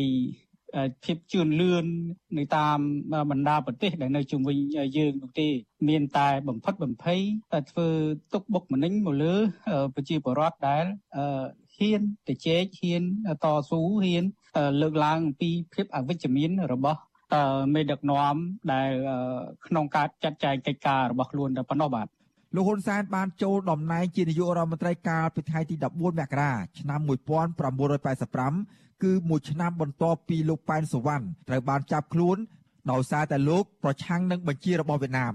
[1.04, 1.86] ភាពជឿនលឿន
[2.38, 2.78] នៅតាម
[3.32, 4.58] បណ្ដាប្រទេសដែលនៅជុំវិញ
[4.98, 5.48] យើងនោះទេ
[5.90, 7.20] មានតែបំផិតបំភ័យ
[7.52, 7.88] តែធ្វើ
[8.34, 9.36] ទុកបុកម្នេញមកលើ
[9.96, 10.86] ប្រជាពលរដ្ឋដែល
[11.78, 13.04] ហ៊ានទៅជែកហ៊ាន
[13.44, 14.24] តស៊ូហ៊ាន
[14.82, 17.00] លើកឡើងអំពីភាពអវិជ្ជមានរបស់
[17.74, 18.36] មេដឹកនាំ
[18.74, 18.90] ដែល
[19.68, 22.08] ក្នុងការចាត់ចែងកិច្ចការរបស់ខ្លួនតែប៉ុណ្ណោះបាទ
[22.56, 27.00] លោកហ៊ុនសែនបានចូលតំណែងជានាយករដ្ឋមន្ត្រីកាលពីថ្ងៃទី14មករាឆ្នាំ
[28.02, 32.38] 1985គឺមួយឆ្នាំបន្ទាប់ពីលោកប៉ែនសវណ្ណត្រូវបានចាប់ខ្លួន
[32.92, 35.34] ដោយសារតែលោកប្រឆាំងនឹងបញ្ជារបស់វៀតណាម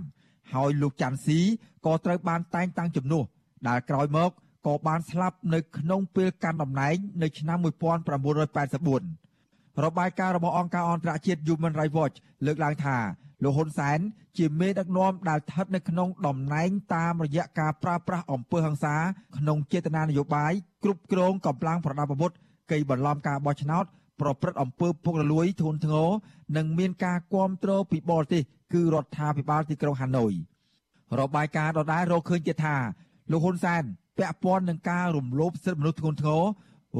[0.54, 1.40] ហើយលោកច័ន្ទស៊ី
[1.86, 3.24] ក៏ត្រូវបានតែងតាំងជំនួស
[3.68, 4.30] ដែលក្រោយមក
[4.66, 12.96] ក៏បានស្លាប់នៅក្នុងពេលកាន់តំណែងនៅឆ្នាំ1984របាយការណ៍របស់អង្គការអន្តរជាតិ Human Rights Watch លើកឡើងថា
[13.42, 13.98] លោកហ៊ុនសែន
[14.38, 18.96] ជាមេដឹកនាំដែលស្ថិតនៅក្នុងតំណែងតាមរយៈការប្រើប្រាស់អំពើហិង្សា
[19.36, 20.52] ក្នុងចេតនានយោបាយ
[20.84, 22.32] គ្រប់គ្រងកម្លាំងប្រដាប់អាវុធ
[22.70, 23.84] កៃបន្លំការបោះឆ្នោត
[24.20, 26.08] ប្រព្រឹត្តអំពើពុករលួយធ្ងន់ធ្ងរ
[26.56, 30.32] និងមានការគ្រប់គ្រងពីបរទេសគឺរដ្ឋាភិបាលទីក្រុងហាណូយ
[31.20, 32.76] របាយការណ៍ដដែលរកឃើញទៀតថា
[33.30, 33.82] លោកហ៊ុនសែន
[34.18, 36.42] ពាក់ព័ន្ធនឹងការរំលោភសិទ្ធិមនុស្សធ្ងន់ធ្ងរ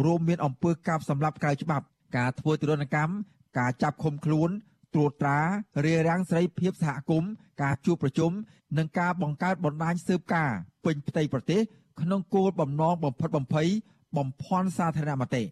[0.04, 1.84] រួមមានអំពើកាប់សម្លាប់ក្រៅច្បាប់
[2.16, 3.12] ការធ្វើទរណកម្ម
[3.58, 4.50] ការចាប់ឃុំខ្លួន
[4.96, 5.40] ត្រួតត្រា
[5.84, 7.30] រារាំងសេរីភាពសហគមន៍
[7.62, 8.32] ការជួបប្រជុំ
[8.78, 10.50] និងការបង្កើតបណ្ដាញស៊ើបការ
[10.84, 11.60] ពេញផ្ទៃប្រទេស
[12.00, 13.68] ក្នុងគោលបំណងបំផិតបំភ័យ
[14.16, 15.42] បំភាន់សាធារណមតិ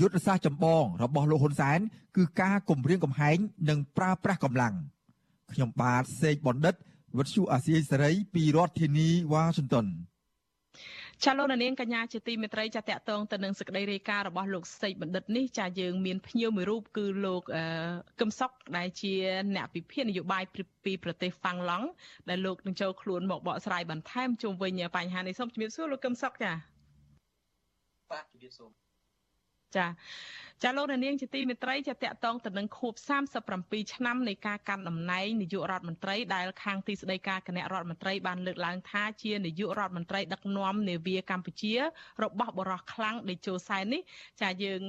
[0.00, 1.78] យុទ្ធសាស្ត្រចម្បងរបស់លោកហ៊ុនសែន
[2.16, 3.36] គឺការគម្រាមកំហែង
[3.68, 4.74] និងប្រើប្រាស់កម្លាំង
[5.52, 6.74] ខ្ញុំបាទសេកបណ្ឌិត
[7.18, 9.86] វិទ្យុអាស៊ីសេរីពីរដ្ឋធានីវ៉ាស៊ីនតោន
[11.24, 17.42] ចាលោកនាងកញ្ញាជាទីមេត្រីចាតកតងទៅនឹងសេចក្តីរាយការណ៍របស់លោកសេកបណ្ឌិតនេះចាយើងមានភ្ញៀវមួយរូបគឺលោក
[18.20, 19.12] កឹមសុកដែលជា
[19.54, 20.44] អ្នកពិភាក្សានយោបាយ
[20.84, 21.86] ពីប្រទេសហ្វាំងឡង់
[22.28, 26.52] ដែលលោកនឹងចូលខ្លួនមកបកស្រាយបន្ថែមជុំវិញបញ្ហានេះសូមជំរាបសួរលោកកឹមសុកចា
[28.10, 28.87] បាទជំរាបសួរ
[29.76, 29.86] ចា
[30.64, 32.94] ចាលោកនាងជាទីមេត្រីចាតកតងទៅនឹងខួប
[33.44, 41.74] 37ឆ្នាំនៃការកាន់តំណែងនាយករដ្ឋមន្ត្រីដែលខាងទីស្តីការគណៈរដ្ឋមន្ត្រីបានលើកឡើងថាជានាយករដ្ឋមន្ត្រីដឹកនាំនាវាកម្ពុជា
[42.22, 44.02] របស់បរោះខ្លាំងដេជោសែននេះ
[44.42, 44.80] ចាយើង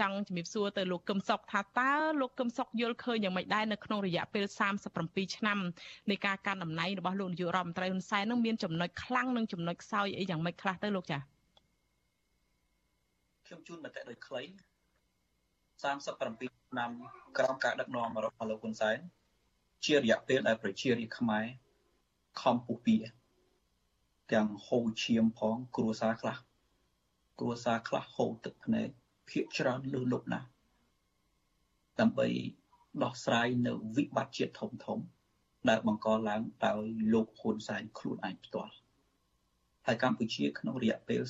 [0.00, 4.44] ចង់ជំរាបសួរទៅលោកកឹមសុខថាតើលោកកឹមសុខយល់ឃើញយ៉ាងម៉េចដែរនៅក្នុងរយៈពេល
[4.90, 5.58] 37ឆ្នាំ
[6.10, 11.35] នៃការកាន់តំណែងរបស់លោកនាយករដ្ឋមន្ត្រីហ៊ុនសែននឹងមានចំណុចខ្លាំងនិងចំណុចខ្សោយអីយ៉ាងម៉េចខ្លះទៅលោកចា
[13.46, 14.42] ខ្ញុំជូនមតិដោយខ្លី
[15.52, 16.90] 37ឆ្នាំ
[17.38, 18.98] ក្រោមការដឹកនាំរបស់លោកហ៊ុនសែន
[19.84, 21.46] ជារយៈពេលដែលប្រជារាស្ត្រខ្មែរ
[22.42, 22.96] ខំពុះពៀ
[24.32, 26.36] ទាំងហូរឈាមផង គ្រួសារខ្លះ
[27.38, 28.88] គ្រួសារខ្លះហូរទឹកភ្នែក
[29.30, 30.48] ភាកច្រើនលឺលុបណាស់
[32.00, 32.28] ដើម្បី
[33.02, 34.98] ដោះស្រាយនៅវិបត្តិជាតិធំធំ
[35.68, 36.82] ដែលបង្កឡើងដោយ
[37.12, 38.74] លោកហ៊ុនសែនខ្លួនឯងផ្ទាល់
[39.86, 41.20] ហើយកម្ពុជាក្នុងរយៈពេល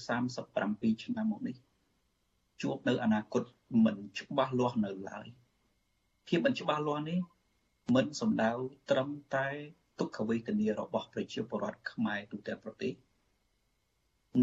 [0.47, 1.57] 37ឆ្នាំមកនេះ
[2.63, 3.43] ជួបនៅអនាគត
[3.85, 5.27] មិនច្បាស់លាស់នៅឡើយ
[6.27, 7.19] ភាពមិនច្បាស់លាស់នេះ
[7.95, 8.51] មិនសំដៅ
[8.91, 9.47] ត្រឹមតែ
[9.99, 12.93] ទុក្ខវេទនារបស់ប្រជាពលរដ្ឋខ្មែរទូទាំងប្រទេស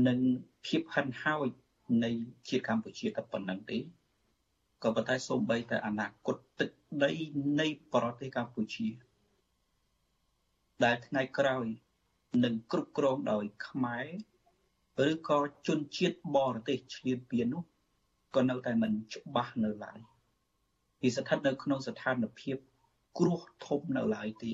[0.07, 0.19] និង
[0.65, 1.47] ភាពហិនហោច
[2.03, 2.11] នៃ
[2.49, 3.79] ជាតិកម្ពុជាតែប៉ុណ្្នឹងទេ
[4.83, 6.69] ក៏ប៉ុន្តែសូម្បីតែអនាគតទឹក
[7.03, 7.11] ដី
[7.59, 8.87] នៃប្រទេសកម្ពុជា
[10.83, 11.65] ដែលថ្ងៃក្រោយ
[12.43, 14.07] នឹងគ្រប់គ្រងដោយខ្មែរ
[15.11, 17.63] ឬក៏ជនជាតិបរទេសឈ្លានពាននោះ
[18.35, 19.99] ក៏នៅតែមិនច្បាស់នៅឡើយ
[21.01, 22.57] វាស្ថិតនៅក្នុងស្ថានភាព
[23.19, 24.53] គ្រោះធំនៅឡើយទេ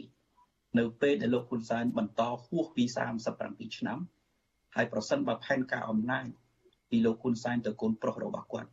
[0.78, 2.84] នៅពេលដែលលោកហ៊ុនសែនបន្តហួសពី
[3.36, 4.00] 37ឆ្នាំ
[4.76, 6.26] ហើយប្រសិនបើផែនការអំណាច
[6.89, 8.70] ពីលោកហ៊ុនសែនទៅកូនប្រុសរបស់គាត់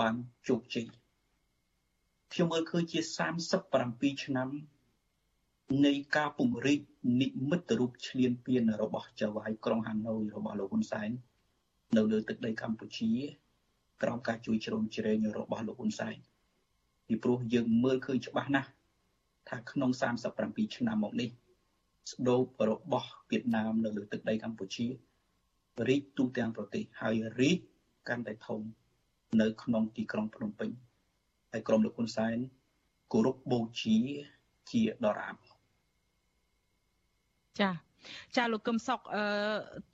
[0.00, 0.14] បាន
[0.48, 0.86] ជោគជ័យ
[2.32, 3.00] ខ្ញុំមើលឃើញជា
[3.62, 4.48] 37ឆ្នាំ
[5.86, 6.80] នៃការពង្រីក
[7.20, 11.10] និមិត្តរូបឈ្លានពានរបស់ចៅហ្វាយក្រុងហាណូយរបស់លោកហ៊ុនសែន
[11.96, 13.10] នៅលើទឹកដីកម្ពុជា
[14.02, 16.16] ក្រោមការជួយជ្រោមជ្រែងរបស់លោកហ៊ុនសែន
[17.06, 18.70] ពីព្រោះយើងមើលឃើញច្បាស់ណាស់
[19.48, 19.90] ថាក្នុង
[20.34, 21.30] 37ឆ្នាំមកនេះ
[22.12, 24.86] ស្ដូបរបស់វៀតណាមនៅលើទឹកដីកម្ពុជា
[25.88, 27.58] រីកទូទាំងប្រទេសហើយរីក
[28.08, 28.60] កាន់តែធំ
[29.40, 30.70] នៅក្នុងទីក្រុងភ្នំពេញ
[31.52, 32.36] ហើយក្រុមលោកហ៊ុនសែន
[33.12, 33.96] គោរពបូជា
[34.70, 35.36] ជាដរាប
[37.60, 37.70] ចា
[38.36, 39.24] ចាលោកកឹមសុខអឺ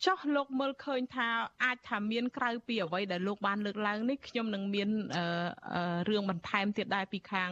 [0.07, 1.29] ចោះលោកមើលឃើញថា
[1.65, 4.89] អាចថាមានក្រៅពីអ្វីដែលលោកបានលើកឡើងនេះខ្ញុំនឹងមាន
[6.09, 7.51] រឿងបន្ថែមទៀតដែរពីខាង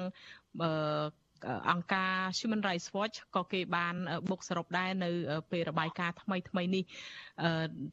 [1.48, 3.94] អឺអង្គការ Human Rights Watch ក៏គេបាន
[4.30, 5.10] បុកសរុបដែរនៅ
[5.50, 6.84] ពេលរបាយការណ៍ថ្មីថ្មីនេះ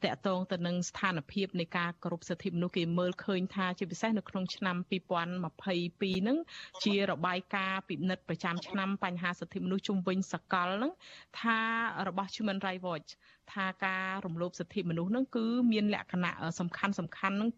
[0.03, 6.38] តកតងទៅនឹងស្ថានភាពនៃការគោរពសិទ្ធិមនុស្សគេមើលឃើញថាជាពិសេសនៅក្នុងឆ្នាំ2022ហ្នឹង
[6.83, 10.93] ជារបាយការណ៍ពិនិត្យប្រចាំឆ្នាំបញ្ហាសិទ្ធិមនុស្សជុំវិញសកលហ្នឹង
[11.41, 11.59] ថា
[12.07, 13.09] របស់ Human Rights Watch
[13.53, 17.49] ថាការរំលោភសិទ្ធិមនុស្សហ្នឹងគឺមានលក្ខណៈសំខាន់សំខាន់ហ្នឹង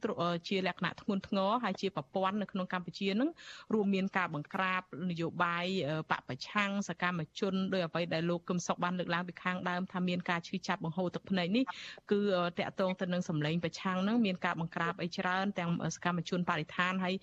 [0.47, 3.29] ជាលក្ខណៈធ្ងន់ធ្ងរហើយជាប្រព័ន្ធនៅក្នុងកម្ពុជាហ្នឹង
[3.73, 5.65] រួមមានការបង្ក្រាបនយោបាយ
[6.11, 11.63] បពប្រឆាំងសកម្មជនដោយអ្វីដែលលោកកឹមសុខបានលើកឡើងពីខាងដើមថាមានការឈឺចាប់បង្ហូរទឹកភ្នែកនេះ
[12.11, 12.21] គឺ
[12.59, 17.15] តកតងទៅនឹងសម្លេងប្រឆាំងហ្នឹងមានការបង្ក្រាបអីច្រើនទាំងសកម្មជនបរិស្ថានហើយ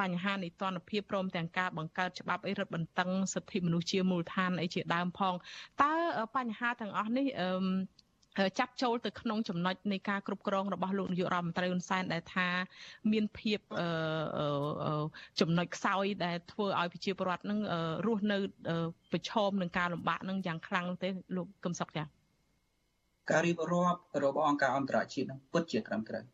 [0.00, 5.34] បញ្ហានីតិរដ្ឋភាពព្រមទាំងការបង្កើតច្បាប់អីរឹតបន្តឹងសិទ្ធិមនុស្សជាមូលដ្ឋានអីជាដើមផង
[5.82, 5.94] តើ
[6.36, 7.50] បញ្ហាទាំងអស់នេះអឺ
[8.58, 12.48] ចាប់ចូលទៅក្នុងចំណុចនៃការគ្រប់គ្រងរបស់លោកនាយករដ្ឋមន្ត្រីហ៊ុនសែនដែលថា
[13.12, 13.58] មានភាព
[15.40, 17.60] ចំណុចខ្សោយដែលធ្វើឲ្យប្រជាពលរដ្ឋនឹង
[18.06, 18.38] រស់នៅ
[19.12, 22.06] ប្រឈមនឹងការលំបាកនឹងយ៉ាងខ្លាំងទេលោកកឹមសុខចា៎
[23.30, 26.24] ការរៀបរាប់របស់អង្គការអន្តរជាតិនឹងពិតជាត្រឹមត្រូវ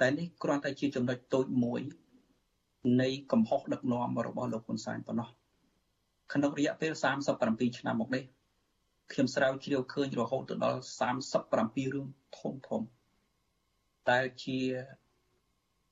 [0.00, 1.80] តែនេះគ្រាន់តែជាចំណុចតូចមួយ
[3.00, 5.28] នៃកំហុសដឹកនាំរបស់លោកហ៊ុនសែនប៉ុណ្ណោះ
[6.32, 6.92] ក្នុងរយៈពេល
[7.36, 8.22] 37ឆ្នាំមកនេះ
[9.12, 10.80] ខ្ញុំស្រាវជ្រាវឃើញរហូតទៅដល់
[11.36, 12.06] 37រឿង
[12.38, 12.82] ធំធំ
[14.10, 14.58] ដែលជា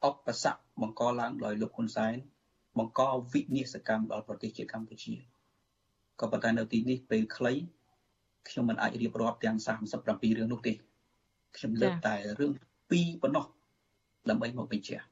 [0.08, 2.16] ឧបសគ្គបង្កឡើងដោយលោកហ៊ុនសែន
[2.78, 3.00] បង្ក
[3.32, 5.14] វិនាសកម្មដល់ប្រទេសជាតិកម្ពុជា
[6.20, 7.52] ក៏ប៉ុន្តែនៅទីនេះពេលខ្លី
[8.48, 9.56] ខ្ញុំមិនអាចរៀបរាប់ទាំង
[9.96, 10.72] 37រឿងនោះទេ
[11.56, 12.52] ខ្ញុំលើកតែរឿង
[12.86, 13.44] 2ប៉ុណ្ណោះ
[14.28, 15.04] ដើម្បីមកបញ្ជាក់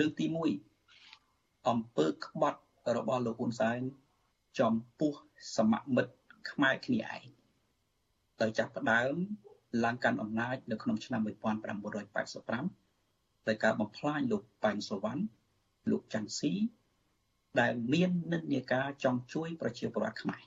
[0.00, 0.26] រឿងទី
[1.00, 2.60] 1អំពើក្បត់
[2.96, 3.80] របស់លោកហ៊ុនសែន
[4.58, 5.12] ចំពោះ
[5.56, 6.12] សមមិត្ត
[6.50, 7.22] ខ្មែរគ្នាឯង
[8.40, 9.14] ដោយចាប់ផ្ដើម
[9.84, 15.22] ឡើងកាន់អំណាចនៅក្នុងឆ្នាំ1985ដោយការបំផ្លាញលោកប៉ែនសវណ្ណ
[15.90, 16.52] លោកច័ន្ទស៊ី
[17.60, 20.42] ដែលមាននិន្នាការចង់ជួយប្រជាពលរដ្ឋខ្មែរ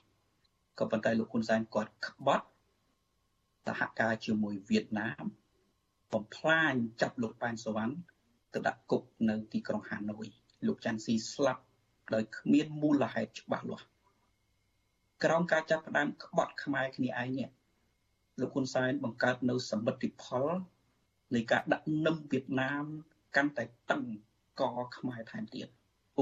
[0.78, 2.46] ក៏ប៉ុន្តែលោកហ៊ុនសែនគាត់ក្បត់
[3.66, 5.24] សហការជាមួយវៀតណាម
[6.12, 7.94] បំផ្លាញចាប់លោកប៉ែនសវណ្ណ
[8.54, 10.26] ទៅដាក់គុកនៅទីក្រុងហាណូយ
[10.66, 11.62] លោកច័ន្ទស៊ីស្លាប់
[12.14, 13.86] ដោយគ្មានមូលហេតុច្បាស់លាស់
[15.24, 17.48] ក្រោមការចាប់ផ្ដើមក្បត់ខ្មែរគ្នាឯងនេះ
[18.40, 20.46] លោកហ៊ុនសែនបង្កើតនៅសមិទ្ធផល
[21.34, 22.84] នៃការដាក់នឹមវៀតណាម
[23.36, 24.02] កាន់តែតឹង
[24.60, 24.62] ក
[24.96, 25.66] ខ្មែរថែមទៀត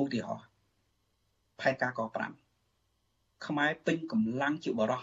[0.00, 0.46] ឧទាហរណ៍
[1.60, 2.00] ផែនការក
[2.72, 5.02] 5ខ្មែរពេញកម្លាំងជាបរោះ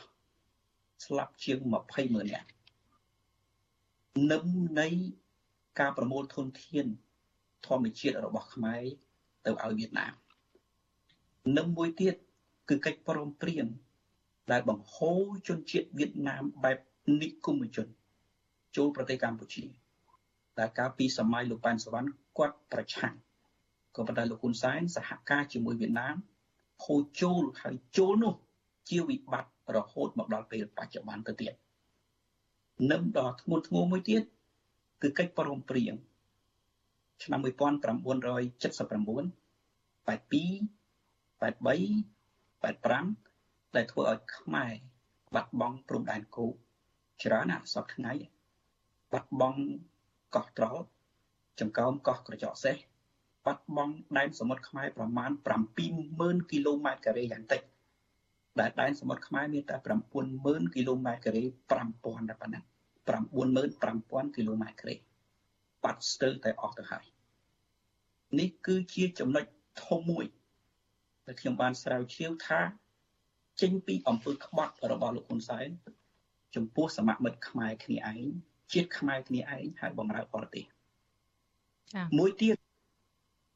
[1.06, 2.49] ស្លាប់ជាង20ម៉ឺននាក់
[4.32, 4.45] នឹម
[4.80, 4.88] នៃ
[5.80, 6.86] ការប្រមូលធនធាន
[7.65, 8.84] ធម្មជាតិរបស់ខ្មែរ
[9.45, 10.13] ទៅឲ្យវៀតណាម
[11.58, 12.15] នឹមមួយទៀត
[12.69, 13.65] គឺកិច្ចព្រមព្រៀង
[14.52, 16.78] ដែលបង្ហូរជនជាតិវៀតណាមបែប
[17.21, 17.88] និគមជន
[18.76, 19.63] ចូលប្រទេសកម្ពុជា
[20.60, 23.13] ដែលកាលពីសម័យលោកប៉ែនសវណ្ណគាត់ប្រឆាំង
[23.95, 26.15] ក៏ប៉ុន្តែលោកហ៊ុនសែនសហការជាមួយវៀតណាម
[26.84, 28.34] ហូរចូលហើយចូលនោះ
[28.89, 31.54] ជាវិបត្តិរហូតមកដល់ពេលបច្ចុប្បន្នទៅទៀត
[32.91, 34.24] នឹមដល់ធ្ងន់ធ្ងរមួយទៀត
[35.02, 35.93] គឺកិច្ចព្រមព្រៀង
[37.24, 37.52] ឆ្នាំ1979 82
[41.41, 42.20] 83
[42.62, 44.74] 85ដែលធ្វើឲ្យខ្មែរ
[45.36, 46.54] បាត់បង់ព្រំដែនគោក
[47.24, 48.13] ច្រើនណាស់សពថ្ងៃ
[49.12, 49.62] បាត់បង់
[50.36, 50.84] កោះត្រល់
[51.60, 52.76] ចំកោមកោះក្រចកសេះ
[53.45, 55.32] បាត់បង់ដែនសមុទ្រខ្មែរប្រមាណ
[55.91, 57.62] 70000គីឡូម៉ែត្រការ៉េយ៉ាងតិច
[58.60, 59.76] ដែលដែនសមុទ្រខ្មែរមានតែ
[60.26, 62.63] 90000គីឡូម៉ែត្រការ៉េ5000តែប៉ុណ្ណឹង
[63.10, 64.95] 95000គីឡូម៉ែត្រការ៉េ
[65.84, 67.06] បាត់ស្ទើរតែអស់ទៅហើយ
[68.39, 69.45] នេះគឺជាចំណុច
[69.86, 70.26] ធំមួយ
[71.25, 72.60] ដែលខ្ញុំបានស្រាវជ្រាវថា
[73.62, 75.67] ចេញពីអំពើក្បត់របស់លោកហ៊ុនសែន
[76.55, 78.19] ចំពោះសមមិត្តខ្មែរគ្នាឯង
[78.73, 80.65] ជាតិខ្មែរគ្នាឯងហើយបំរើបរទេស
[82.17, 82.55] មួយទៀត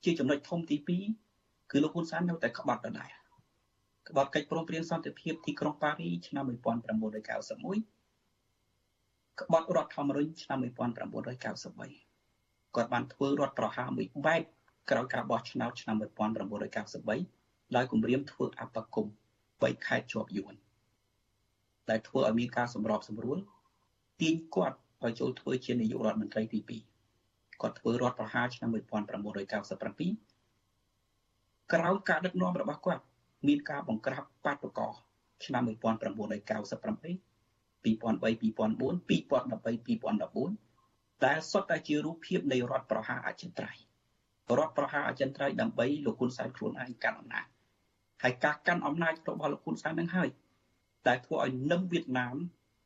[0.04, 0.78] ជាចំណុចធំទី
[1.24, 3.12] 2គឺលោកហ៊ុនសែននៅតែក្បត់ដដែល
[4.10, 6.52] ក្បត់កិច្ចព្រមព្រៀងសន្តិភាពទីក្រុងប៉ារីឆ្នាំ1991
[9.42, 14.44] ក្បត់រដ្ឋធម្មនុញ្ញឆ្នាំ1993គាត់បានធ្វើរដ្ឋប្រហារមួយបែប
[14.90, 17.45] ក្រោយការបោះឆ្នោតឆ្នាំ1993
[17.76, 19.06] ដោយគម្រាមធ្វើអបគម
[19.46, 20.54] 3ខែជាប់យួន
[21.90, 23.38] ដែលធ្វើឲ្យមានការសម្របសម្រួល
[24.22, 26.60] ទាញគាត់ឲ្យចូលធ្វើជានាយករដ្ឋមន្ត្រីទី
[27.10, 33.02] 2គាត់ធ្វើរដ្ឋប្រហារឆ្នាំ1997ក្រោយការដឹកនាំរបស់គាត់
[33.48, 34.88] មានការបង្ក្រាបបាតុកោ
[35.46, 40.66] ឆ្នាំ1998 2003 2004 2013 2014
[41.26, 43.84] ដែលសុទ្ធតែជារូបភាពនៃរដ្ឋប្រហារអចិន្ត្រៃយ៍
[44.58, 47.46] រដ្ឋប្រហារអចិន្ត្រៃយ៍ដើម្បីលោកហ៊ុនសែនខ្លួនឯងកាន់អំណាច
[48.24, 50.30] ហើយការកាន់អំណាចរបស់លោកហ៊ុនសែននឹងហើយ
[51.08, 52.36] ដែលធ្វើឲ្យនឹមវៀតណាម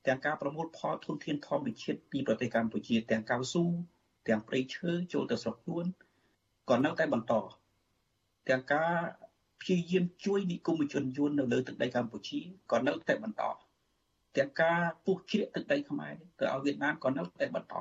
[0.08, 3.63] ទាំងការប្រមូលផលធនធានធម្មជាតិពីប្រទេសកម្ពុជា ទាំងកៅស៊ូ
[4.28, 5.86] ទាំងព្រៃឈើចូលទៅស្រុកខ្លួន
[6.70, 7.34] ក៏នៅតែបន្ត
[8.50, 8.94] ទាំងការ
[9.62, 12.39] ព្យាយាមជួយនិគមជនយួននៅលើទឹកដីកម្ពុជា
[12.72, 13.44] ក៏នៅតែបន្ត
[14.38, 17.76] ទាំងការពុះជ្រៀកទឹកដីខ្មែរទៅឲ្យវៀតណាមក៏នៅតែបន្ត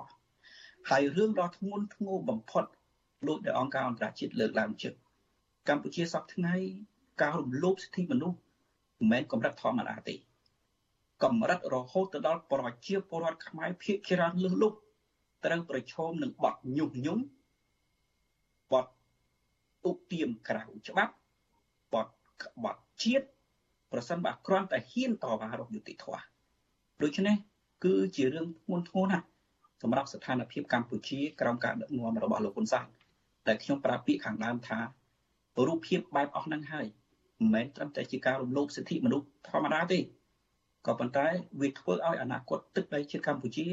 [0.89, 2.65] ហើយរឿងដ៏ធ្ងន់ធ្ងរបំផុត
[3.27, 4.93] លោកដែលអង្គការអន្តរជាតិលើកឡើងជឹក
[5.69, 6.55] កម្ពុជាសពថ្ងៃ
[7.23, 8.39] ការរំលោភសិទ្ធិមនុស្ស
[8.99, 10.15] មិនមែនកម្រិតធម្មតាទេ
[11.25, 14.73] កម្រិតរហូតទៅដល់ប្រជាពលរដ្ឋខ្មែរភាគច្រើនលឺលុប
[15.45, 17.23] ត្រូវប្រឈមនឹងបទញុះញង់
[18.73, 18.87] បទ
[19.89, 21.13] ឧបទាមក្រៅច្បាប់
[21.95, 22.09] បទ
[22.43, 23.27] ក្បត់ជាតិ
[23.93, 26.23] ប្រសិនបើគ្រាន់តែហ៊ានតវ៉ារកយុត្តិធម៌
[27.03, 27.37] ដូច្នេះ
[27.85, 29.27] គឺជារឿងធ្ងន់ធ្ងរណាស់
[29.83, 32.87] សម្រាប់ស្ថានភាពកម្ពុជាក្រោមការដឹកនាំរបស់លោកហ៊ុនសែន
[33.47, 34.79] តែខ្ញុំប្រាប់ពាក្យខាងដើមថា
[35.67, 36.87] រូបភាពបែបអស់ហ្នឹងហើយ
[37.41, 39.99] មិនមែនត្រឹមតែជាការរំលោភសិទ្ធិមនុស្សធម្មតាទេ
[40.87, 41.27] ក៏ប៉ុន្តែ
[41.61, 43.67] វាធ្វើឲ្យអនាគតទឹកដីជាតិកម្ពុជា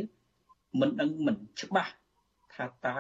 [0.80, 1.94] មិនដឹងមិនច្បាស់
[2.56, 2.98] ថាតើ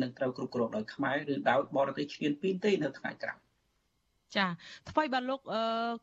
[0.00, 3.38] នឹងត្រូវគ្រប់គ្រងដោយខ្មែរឬដោយបរទេសឈ្លានពានទេនៅថ្ងៃក្រោយ
[4.36, 4.46] ចា
[4.90, 5.40] ថ្មីបាទលោក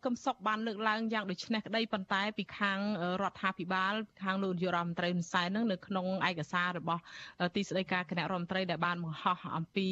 [0.05, 2.79] កឹមសុខបានលើកឡើងយ៉ាងដូចនេះក្តីប៉ុន្តែ ពីខាង
[3.23, 7.01] រដ្ឋាភិបាលខាងលោកនាយរដ្ឋមន្ត្រីហ៊ុនសែននឹងនៅក្នុងឯកសាររបស់
[7.55, 9.87] ទីស្តីការគណៈរដ្ឋមន្ត្រីដែលបានបង្ហោះអំពី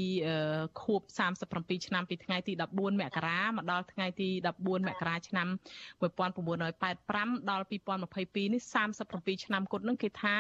[0.81, 1.01] ខួប
[1.45, 5.47] 37ឆ្នាំពីថ្ងៃទី14មករាមកដល់ថ្ងៃទី14មករាឆ្នាំ
[6.01, 8.61] 1985ដល់2022នេះ
[9.03, 10.37] 37ឆ្នាំគត់នឹងគេថា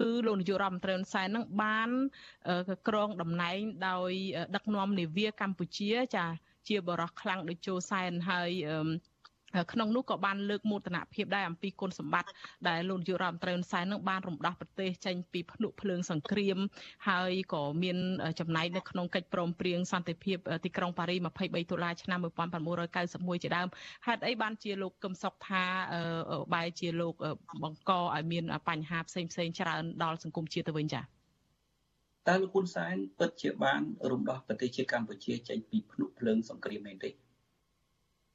[0.00, 1.90] គឺលោកនាយរដ្ឋមន្ត្រីហ៊ុនសែននឹងបាន
[2.88, 3.58] ក្រងតំណែង
[3.88, 4.12] ដោយ
[4.54, 6.26] ដឹកនាំនាវាកម្ពុជាចា
[6.68, 8.50] ជាបរោះខ្លាំងដូចចូលសែនហើយ
[9.72, 12.30] ក្នុងនោះក៏បានលើកមោទនភាពដែរអំពីគុណសម្បត្តិ
[12.68, 16.58] ដែលលោកនាយករដ្ឋមន្ត្រីហ៊ុនសែននឹងបានរំដោះប្រទេសចេញពីភ្នក់ភ្លើងសង្គ្រាម
[17.08, 17.98] ហើយក៏មាន
[18.40, 22.18] ចំណែកនៅក្នុងកិច្ចព្រមព្រៀងសន្តិភាពទីក្រុងប៉ារី23តុលាឆ្នាំ
[22.80, 23.68] 1991ជាដើម
[24.06, 25.64] ហេតុអីបានជាលោកកឹមសុខថា
[26.54, 27.14] បែរជាលោក
[27.62, 31.17] បង្កឲ្យមានបញ្ហាផ្សេងផ្សេងច្រើនដល់សង្គមជាតិទៅវិញចា៎
[32.28, 37.10] តើលោកហ៊ុនសែនពិតជាបានរំដោះប្រទេសជាតិកម្ពុជាចេញពីភ្នក់ភ្លើងសង្គ្រាមមែនទេ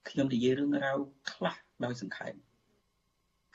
[0.09, 0.97] ខ្ញុំនិយាយរឿងរ៉ាវ
[1.31, 2.33] ខ្លះដោយសង្ខេប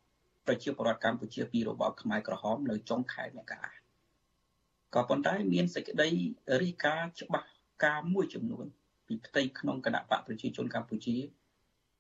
[0.47, 3.73] ប្រជាពលរដ្ឋកម្ពុជាពីរបបខ្មែរក្រហមនៅចុងខែមករា
[4.95, 6.09] ក៏ប៉ុន្តែមានសេចក្តី
[6.63, 7.49] រាយការណ៍ច្បាស់
[7.85, 8.67] ការមួយចំនួន
[9.07, 11.17] ពីផ្ទៃក្នុងគណៈបកប្រជាជនកម្ពុជា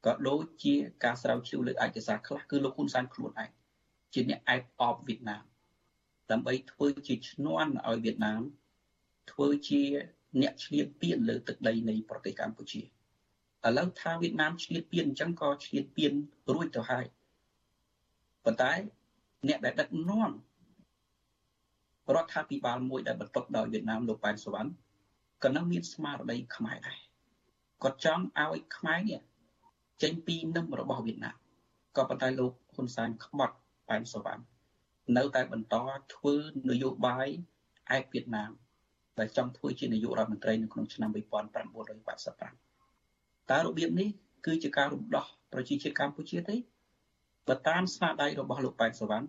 [0.07, 3.51] ក៏ដូចជាការស្រាវជ្រាវលើឯកសារខ្លះគឺលោកហ៊ុនសែនខ្លួនឯង
[4.13, 5.45] ជាអ្នកអែបអបវៀតណាម
[6.31, 8.43] ដើម្បីធ្វើជាឈ្នន់ឲ្យវៀតណាម
[9.31, 9.83] ធ្វើជា
[10.41, 12.85] អ្នកឆ្លៀតពៀនលើទឹកដីនៃប្រទេសកម្ពុជាឥ
[13.79, 16.13] ឡូវថាវៀតណាមឆ្លៀតពៀនអញ្ចឹងក៏ឆ្លៀតពៀន
[16.55, 17.05] រួចទៅហើយ
[18.45, 18.73] ប៉ុន្តែ
[19.49, 20.31] អ្នកដែលដឹកនាំ
[22.15, 24.71] រដ្ឋាភិបាលមួយដែលបន្ទាប់ដោយវៀតណាមលោកប៉ែនសវណ្ណ
[25.45, 26.99] ក៏នឹងមានស្មារតីខ្មែរដែរ
[27.83, 29.21] គាត់ចង់ឲ្យខ្មែរនេះ
[30.03, 31.37] ចេញពីនឹមរបស់វៀតណាម
[31.97, 33.57] ក៏ប៉ុន្តែលោកហ៊ុនសែនក្បត់
[33.89, 34.43] ប៉ែនសវណ្ណ
[35.17, 35.75] នៅតែបន្ត
[36.15, 36.35] ធ្វើ
[36.71, 37.27] នយោបាយ
[37.97, 38.51] ឯកវៀតណាម
[39.19, 44.09] ដែលចង់ធ្វើជានាយករដ្ឋមន្ត្រីនៅក្នុងឆ្នាំ1985តើរបៀបនេះ
[44.47, 46.57] គឺជាការរំដោះប្រជាជាតិកម្ពុជាទេ
[47.49, 49.27] បើតាមស្នាដៃរបស់លោកប៉ែនសវណ្ណ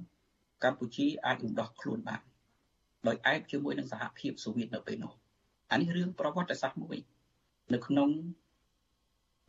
[0.63, 2.21] កម្ពុជាអាចរំដោះខ្លួនបាន
[3.07, 5.13] ដោយឯកជាមួយនឹងសហភាពសូវៀតនៅពេលនោះ
[5.71, 6.97] អានេះរឿងប្រវត្តិសាស្ត្រមួយ
[7.73, 8.09] នៅក្នុង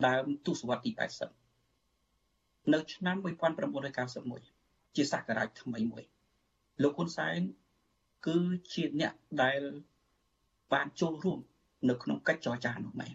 [0.06, 3.16] ដើមទសវត្សរ៍ទី80នៅឆ្នាំ
[3.86, 6.04] 1991ជាសករាជថ្មីមួយ
[6.82, 7.40] លោកហ៊ុនសែន
[8.26, 8.38] គឺ
[8.72, 9.12] ជាអ្នក
[9.42, 9.60] ដែល
[10.72, 11.38] បានចូលរួម
[11.88, 13.14] នៅក្នុងកិច្ចចរចានោះមែន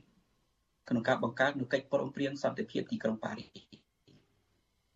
[0.89, 3.49] ក្នុងការបង្កើតនូវកិច្ចព្រមព្រៀងសន្តិភាពទីក្រុងប៉ារីស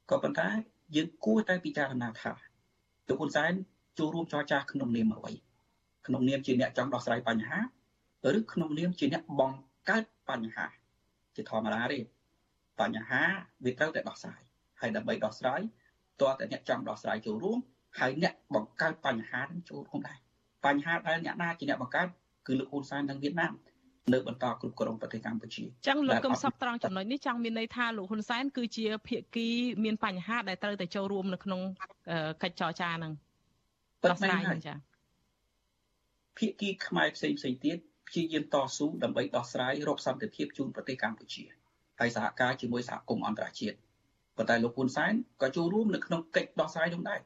[0.10, 0.50] ក៏ប៉ុន្តែ
[0.96, 2.32] យើងគួរតែពិចារណាថា
[3.08, 3.54] លោកហ៊ុនសែន
[4.00, 5.34] ចូលរួមចរចាក្នុងនាមអ្វី
[6.08, 7.60] ក្នុងនាមជាអ្នកចង់ដោះស្រាយបញ្ហា
[8.38, 10.66] ឬក្នុងនាមជាអ្នកបង្កើតបញ្ហា
[11.36, 12.00] ជាធម្មតាទេ
[12.82, 13.22] បញ្ហា
[13.66, 14.42] វាត្រូវតែដោះស្រាយ
[14.80, 15.62] ហើយដើម្បីដោះស្រាយ
[16.22, 17.60] តើតើអ្នកចង់ដោះស្រាយចូលរួម
[18.00, 20.20] ហើយអ្នកបង្កើតបញ្ហានឹងចូលរួមដែរ
[20.66, 22.08] បញ្ហាដែលអ្នកណាជាអ្នកបង្កើត
[22.48, 23.54] គឺលោកហ៊ុនសែននិងវៀតណាម
[24.14, 29.48] នៅបន្តគ្រប់គ្រងប្រទេសកម្ពុជាចឹងលោកកឹមសុខត្រង់ចំណុចនេះចង់មានន័យថាលោកហ៊ុនសែនគឺជាភាគី
[29.84, 31.62] មានបញ្ហាដែលត្រូវតែចូលរួមនៅក្នុង
[32.44, 33.14] កិច្ចចរចាហ្នឹង
[34.04, 34.74] ដោះស្រាយចា
[36.38, 37.78] ភាគីខ្មែរផ្សេងផ្សេងទៀត
[38.12, 41.44] ព្យាយាមតស៊ូដើម្បីដោះស្រាយរកសន្តិភាពជូនប្រទេសកម្ពុជា
[42.00, 43.76] ហើយសហការជាមួយសហគមន៍អន្តរជាតិ
[44.38, 47.20] ប៉ុន្តែលោកហ៊ុនសែនក៏ចូលរួមនៅក្នុងកិច្ចដោះស្រាយនោះដែរ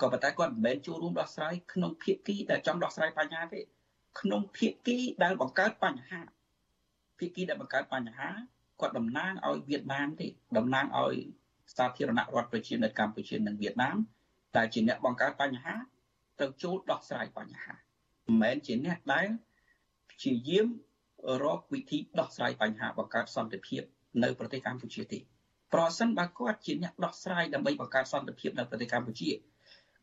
[0.00, 3.60] ក៏ប៉ុន្តែគាត់មិនមែនចូលរួមដោះស្រាយក្នុងភាគីដែលចង់ដោះស្រាយបញ្ហាទេ
[4.20, 6.20] ក្នុងភាគីដែលបង្កើតបញ្ហា
[7.18, 8.28] ភាគីដែលបង្កើតបញ្ហា
[8.80, 11.16] គាត់តំណាងឲ្យវៀតណាមទេតំណាងឲ្យ
[11.76, 13.96] សាធារណរដ្ឋប្រជាមានិតកម្ពុជានិងវៀតណាម
[14.56, 15.74] តែជាអ្នកបង្កើតបញ្ហា
[16.40, 17.74] ទៅចូលដោះស្រាយបញ្ហា
[18.26, 19.28] មិនមែនជាអ្នកដែល
[20.18, 20.66] ព្យាយាម
[21.44, 23.82] រកវិធីដោះស្រាយបញ្ហាបង្កើតសន្តិភាព
[24.24, 25.18] នៅប្រទេសកម្ពុជាទេ
[25.74, 29.30] ប្រសិនបើគាត់ជាអ្នកដោះស្រាយដើម្បីបង្កើតសន្តិភាពនៅប្រទេសកម្ពុជា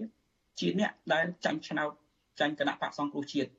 [0.60, 1.90] ជាអ្នកដែលចាញ់ឆ្នោត
[2.40, 3.50] ចាញ់គណៈបកសង្គ្រោះជាតិ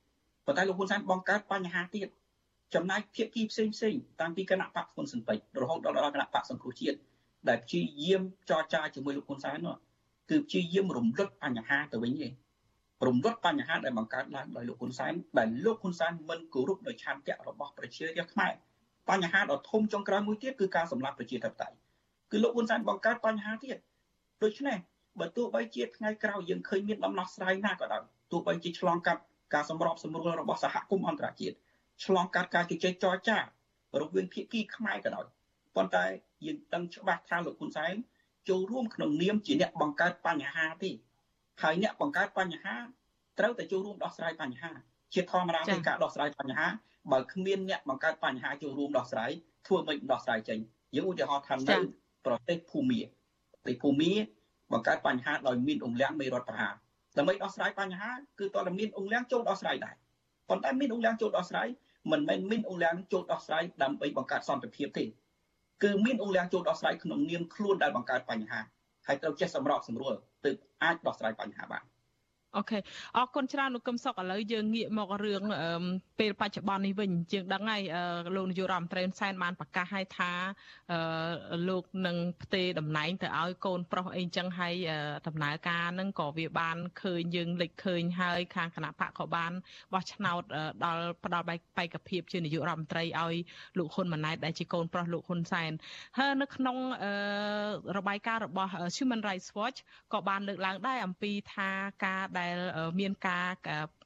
[0.45, 2.07] ប៉ុន្តែលោកហ៊ុនសែនបង្កើតបញ្ហាទៀត
[2.75, 6.97] ចំណាយភាគីផ្សេងផ្សេងតាំងពីគណៈបកហ៊ុនស៊ិនពេជ្ររហូតដល់គណៈបកសង្គ្រោះជាតិ
[7.49, 9.75] ដែលព្យាយាមចរចាជាមួយលោកហ៊ុនសែននោះ
[10.29, 12.27] គឺព្យាយាមរំលត់បញ្ហាទៅវិញទេ
[13.07, 18.53] រំលត់បញ្ហាដែលបង្កើតឡើងដោយលោកហ៊ុនសែនដែលលោកហ៊ុនសែនមិនគោរពដោយឆន្ទៈរបស់ប្រជារាស្ត្រខ្មែរ
[19.09, 21.75] បញ្ហាដ៏ធំចុងក្រោយមួយទៀតគឺការសម្លាប់ប្រជាធិបតេយ្យ
[22.31, 23.77] គឺលោកហ៊ុនសែនបង្កើតបញ្ហាទៀត
[24.43, 24.77] ដូច្នេះ
[25.19, 29.21] បើទោះបីជាថ្ងៃក្រោយយើងឃើញមានដំណោះស្រាយណាក៏ដោយទោះបីជាឆ្លងកាត់
[29.53, 31.55] ការសម្របសម្រួលរបស់សហគមន៍អន្តរជាតិ
[32.03, 35.25] ឆ្លងកាត់ការជជែកចរចារវាងភាគីខ្មែរក៏ដោយ
[35.75, 36.05] ប៉ុន្តែ
[36.45, 37.93] យើងដឹងច្បាស់ថាលោកហ៊ុនសែន
[38.49, 40.91] ចូលរួមក្នុងនាមជាអ្នកបង្កើតបញ្ហាទេ
[41.61, 42.75] ហើយអ្នកបង្កើតបញ្ហា
[43.39, 44.71] ត្រូវតែចូលរួមដោះស្រាយបញ្ហា
[45.13, 46.67] ជាធម្មតានៃការដោះស្រាយបញ្ហា
[47.11, 49.31] បើគ្មានអ្នកបង្កើតបញ្ហាចូលរួមដោះស្រាយ
[49.67, 50.59] ធ្វើមិនដោះស្រាយចេញ
[50.95, 51.77] យើងឧទាហរណ៍ថានៅ
[52.25, 53.01] ប្រទេសភូមា
[53.53, 54.11] ប្រទេសភូមា
[54.71, 56.73] បង្កើតបញ្ហាដោយមានអង្គលៀងមេរដ្ឋប្រហារ
[57.18, 59.95] ដើម្បីដោះស្រាយបញ្ហាគឺតើមានអង្គលៀងចូលដោះស្រាយដែរ
[60.49, 61.68] ប៉ុន្តែមានអង្គលៀងចូលដោះស្រាយ
[62.11, 65.05] មិនមែនមានអង្គលៀងចូលដោះស្រាយដើម្បីបង្កើតសន្តិភាពទេ
[65.84, 68.59] គឺមានអង្គលៀងចូលដោះស្រាយក្នុងនាមខ្លួនដែលបង្កើតបញ្ហា
[69.07, 70.13] ហើយត្រូវចេះសម្របសម្រួល
[70.45, 71.84] ទើបអាចដោះស្រាយបញ្ហាបាន
[72.58, 72.80] អូខេ
[73.18, 75.41] អរគុណច្រើនលោកកឹមសុខឥឡូវយើងងាកមករឿង
[76.20, 77.82] ពេលបច្ចុប្បន្ននេះវិញជាងដឹងហើយ
[78.36, 80.32] លោកនាយករដ្ឋមន្ត្រីសែនបានប្រកាសឲ្យថា
[81.70, 84.76] លោកនឹងផ្ទេរតំណែងទៅឲ្យកូនប្រុសអីចឹងហើយ
[85.28, 89.51] ដំណើរការនឹងក៏វាបានឃើញយើងលេចឃើញហើយខាងគណៈបកក៏បាន
[89.93, 90.41] បោះឆ្នោត
[90.86, 93.36] ដល់ផ្ដល់បេក្ខភាពជានាយករដ្ឋមន្ត្រីឲ្យ
[93.78, 95.72] លោកហ៊ុនម៉ាណែតដែលជាកូនប្រុសលោកហ៊ុនសែន
[96.18, 96.78] ហើយនៅក្នុង
[97.97, 99.80] របាយការណ៍របស់ Human Rights Watch
[100.14, 101.70] ក៏បានលើកឡើងដែរអំពីថា
[102.06, 102.57] ការដែលដែល
[102.99, 103.47] មានការ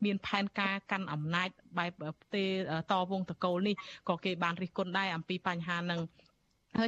[0.05, 2.45] មានផែនការកាន់អំណាចបែបផ្ទេ
[2.91, 3.75] តវងតកូលនេះ
[4.09, 5.99] ក៏គេបានរិះគន់ដែរអំពីបញ្ហានឹង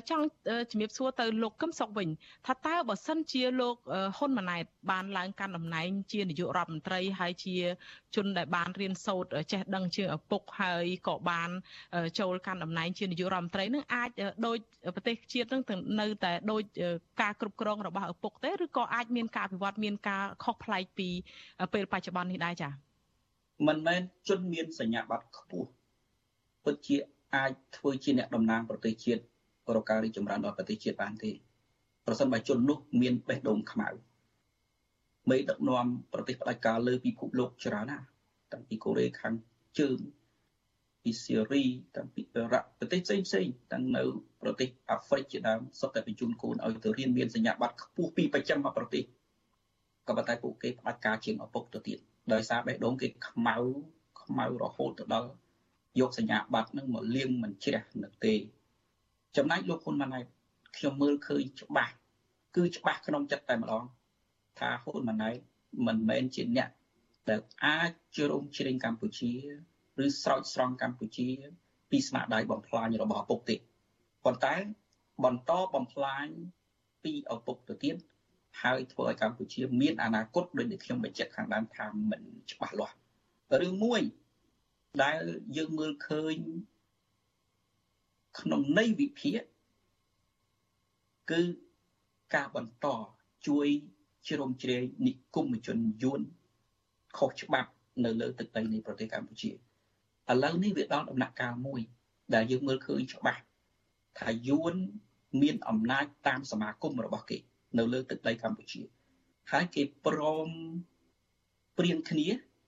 [0.09, 0.25] ចង់
[0.71, 2.09] ជំរាបសួរទៅលោកកឹមសុខវិញ
[2.47, 3.75] ថាតើបើសិនជាលោក
[4.17, 7.55] ហ៊ុនម៉ាណែតបានឡើងកាន់តំណែងជានាយករដ្ឋមន្ត្រីហើយជា
[8.15, 11.49] ជនដែលបានរៀនសូត្រចេះដឹងជាឪពុកហើយក៏បាន
[12.19, 14.09] ចូលកាន់តំណែងជានាយករដ្ឋមន្ត្រីនឹងអាច
[14.45, 14.57] ដូច
[14.95, 15.61] ប្រទេសជាតិនឹង
[16.01, 16.61] នៅតែដូច
[17.21, 21.09] ការគ្រប់គ្រងរបស់ឪពុកទេឬក៏អាចមានការវិវត្តមានការខុសប្លែកពី
[21.73, 22.71] ពេលបច្ចុប្បន្ននេះដែរចា៎
[23.67, 25.67] មិនមែនជនមានសញ្ញាបត្រខ្ពស់
[26.65, 26.97] ពិតជា
[27.35, 29.21] អាចធ្វើជាអ្នកតំណាងប្រទេសជាតិ
[29.75, 31.31] រកការរីកចម្រើនដល់ប្រទេសជាតិបានទេ
[32.07, 33.89] ប្រសិនបើជននោះមានបេះដូងខ្មៅ
[35.29, 38.05] មេដឹកនាំប្រទេសផ្ដាច់ការលើពិភពលោកច្រើនណាស់
[38.53, 39.33] តាំងពីកូរ៉េខាង
[39.79, 39.99] ជើង
[41.03, 41.63] ពីសេរី
[41.95, 44.03] តាំងពីអ៊ឺរ៉ាក់ប្រទេសផ្សេងផ្សេងទាំងនៅ
[44.41, 49.03] ប្រទេសអាហ្វ្រិកជាដើមសុទ្ធតែបញ្ជូនកូនឲ្យទៅរៀនមានសញ្ញាបត្រខ្ពស់ពីប្រចាំមកប្រទេស
[50.07, 51.97] ក៏ប៉ុន្តែពួកគេផ្ដាច់ការជាងឪពុកទៅទៀត
[52.33, 53.55] ដោយសារបេះដូងគេខ្មៅ
[54.21, 55.29] ខ្មៅរហូតទៅដល់
[55.99, 58.33] យកសញ្ញាបត្រនឹងមកលៀងមិនជ្រះនៅទេ
[59.37, 60.25] ចំណែកលោកហ៊ុនម៉ាណែត
[60.77, 61.93] ខ្ញុំមើលឃើញច្បាស់
[62.55, 63.83] គឺច្បាស់ក្នុងចិត្តតែម្ដង
[64.59, 65.35] ថាហ៊ុនម៉ាណែត
[65.87, 66.69] មិនមែនជាអ្នក
[67.29, 69.31] ដែលអាចជ្រោមជ្រែងកម្ពុជា
[70.03, 71.29] ឬស្រោចស្រង់កម្ពុជា
[71.89, 73.55] ពីស្នាដៃបំផ្លាញរបស់ឪពុកទេ
[74.25, 74.55] ប៉ុន្តែ
[75.23, 76.27] បន្តបំផ្លាញ
[77.03, 77.95] ពីឪពុកទៅទៀត
[78.61, 82.21] ហើយធ្វើឲ្យកម្ពុជា មានអនាគតដូចដែលខ្ញុំបញ្ជាក់ខាងដើមថាមិន
[82.51, 82.95] ច្បាស់លាស់
[83.61, 84.01] រឿងមួយ
[85.03, 85.21] ដែល
[85.57, 86.35] យើងមើលឃើញ
[88.39, 89.41] ក្នុងន័យវិភាគ
[91.31, 91.41] គឺ
[92.35, 92.87] ការបន្ត
[93.47, 93.67] ជួយ
[94.27, 96.21] ជ្រោមជ្រែងនិគមជនយួន
[97.17, 97.71] ខុសច្បាប់
[98.05, 99.55] នៅលើទឹកដីនៃប្រទេសកម្ពុជាឥ
[100.43, 101.81] ឡូវនេះវាដល់ដំណាក់កាលមួយ
[102.33, 103.41] ដែលយើងមើលឃើញច្បាស់
[104.19, 104.73] ថាយួន
[105.41, 107.37] មានអំណាចតាមសមាគមរបស់គេ
[107.77, 108.81] នៅលើទឹកដីកម្ពុជា
[109.51, 110.49] ហើយគេព្រម
[111.77, 112.27] ព្រៀងគ្នា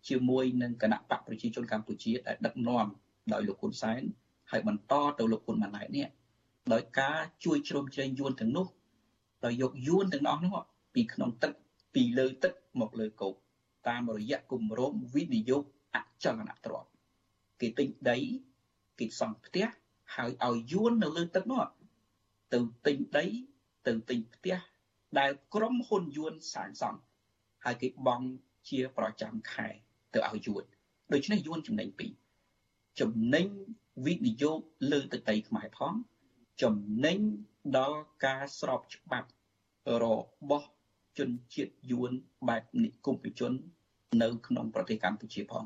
[0.09, 2.87] ជាមួយនឹងគណៈបកប្រជាជនកម្ពុជាដែលដឹកនាំ
[3.33, 4.01] ដោយលោកហ៊ុនសែន
[4.53, 6.07] ហើយបន្តទៅលោកហ៊ុនម៉ាណែតនេះ
[6.73, 8.67] ដោយការជួយជ្រោមជ្រែងយួនទាំងនោះ
[9.45, 10.55] ដោយយកយួនទាំងអស់នោះ
[10.93, 11.53] ពីក្នុងទឹក
[11.93, 13.33] ពីលើទឹកមកលើគោក
[13.87, 15.63] តាមរយៈគម្រោងវិនិយោគ
[15.95, 16.89] អចលនទ្រព្យ
[17.61, 18.17] គេទិញដី
[18.99, 19.65] គេសង់ផ្ទះ
[20.15, 21.63] ហើយឲ្យយួននៅលើទឹកនោះ
[22.53, 23.25] ទៅទិញដី
[23.87, 24.57] ទៅទិញផ្ទះ
[25.19, 26.99] ដែលក្រុមហ៊ុនយួនសាងសង់
[27.63, 28.27] ហើយគេបង់
[28.69, 29.67] ជាប្រចាំខែ
[30.13, 30.63] ទៅឲ្យយួន
[31.13, 32.11] ដូច្នេះយួនចំណេញពីរ
[32.99, 33.47] ចំណេញ
[34.05, 34.59] វិនិយោគ
[34.91, 35.93] លើទឹកដីខ្មែរផង
[36.61, 36.75] ចំ
[37.05, 37.19] ណេញ
[37.77, 39.29] ដល់ការស្របច្បាប់
[40.03, 40.05] រ
[40.49, 40.67] បស់
[41.17, 42.11] ជនជាតិយួន
[42.49, 43.51] បែបនិគមជន
[44.21, 45.63] នៅ ក្នុងប្រទេសកម្ពុជាផង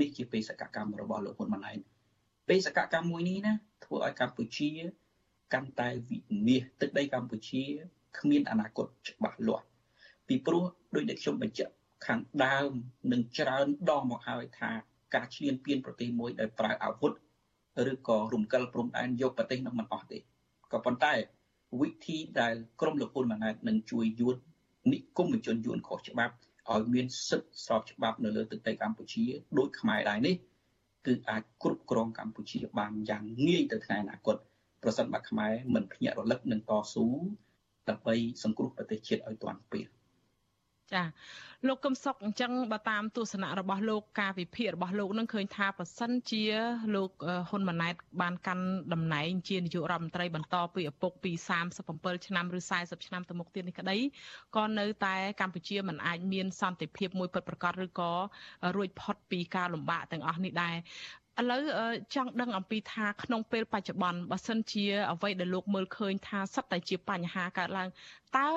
[0.00, 1.78] នេះជាបេសកកម្មរបស់លោកហ៊ុនម៉ាណែត
[2.48, 3.52] បេសកកម្មមួយនេះណា
[3.84, 4.68] ធ្វើឲ្យកម្ពុជា
[5.52, 6.18] កាន់តែវិ
[6.48, 7.62] នាសទឹកដីកម្ពុជា
[8.18, 9.66] គ្មានអនាគតច្បាស់លាស់
[10.28, 10.64] ពីព្រោះ
[10.94, 11.72] ដោយដែលខ្ញុំបញ្ជាក់
[12.06, 12.70] ខាងដើម
[13.12, 14.70] នឹងច្រើនដងមកហើយថា
[15.14, 17.12] ការឈ្លានពានប្រទេសមួយដោយប្រើអាវុធ
[17.92, 20.18] ឬក៏រំកិលព្រំដែនយកប្រទេសនោះមិនអស់ទេ
[20.72, 21.12] ក៏ប៉ុន្តែ
[21.80, 24.36] វិធីដែលក្រមលោកហ៊ុនម៉ាណែតនឹងជួយយួន
[24.92, 26.34] និគមជនយួនខុសច្បាប់
[26.72, 29.24] ឲ្យមានសិទ្ធិស្របច្បាប់នៅលើទឹកដីកម្ពុជា
[29.58, 30.34] ដោយខ្មែរដែរនេះ
[31.06, 34.36] គឺអាចគ្រប់គ្រងកម្ពុជាបានយ៉ាងងាយទៅថ្ងៃអនាគត
[34.82, 37.06] ប្រសិនបើខ្មែរមិនភ្ញាក់រលឹកនឹងតស៊ូ
[37.88, 39.86] ដើម្បីសង្គ្រោះប្រទេសជាតិឲ្យទាន់ពេល
[40.94, 41.02] ចា
[41.66, 46.44] លោកកឹមសុខអញ្ចឹងបើតាមទស្សនៈរបស់លោកការវិភាគរបស់លោកនឹងឃើញថាប៉ះសិនជា
[46.94, 47.10] លោក
[47.48, 51.32] ហ៊ុនម៉ាណែតបានកាន់តំណែងជានាយករដ្ឋមន្ត្រីបន្តពីឪពុកពី
[51.80, 53.96] 37ឆ្នាំឬ40ឆ្នាំទៅមុខទៀតនេះក្តី
[54.56, 58.12] ក៏នៅតែកម្ពុជាមិនអាចមានសន្តិភាពមួយពិតប្រាកដឬក៏
[58.76, 60.76] រួចផុតពីការលំបាកទាំងអស់នេះដែរ
[61.40, 61.62] ឥឡូវ
[62.14, 67.88] ចង់ដឹងអំពីថាក្នុងពេលបច្ចុប្បន្នបើសិនជាអ្វីដែលលោកមើលឃើញថាសិតតែជាបញ្ហាកើតឡើង
[68.38, 68.48] តើ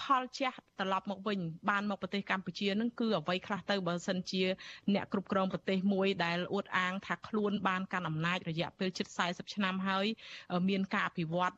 [0.00, 1.38] ផលជះត្រឡប់មកវិញ
[1.70, 4.42] បានមកប្រទេសកម្ពុជានឹងគឺអ្វីខ្លះទៅបើសិនជា
[4.94, 10.06] អ្នកគ្រប់គ្រងប្រទេសមួយដែលអួតអាងថាខ្លួនបានកាន់អំណាចរយៈពេលជិត40ឆ្នាំហើយ
[10.68, 11.54] មានការអភិវឌ្ឍ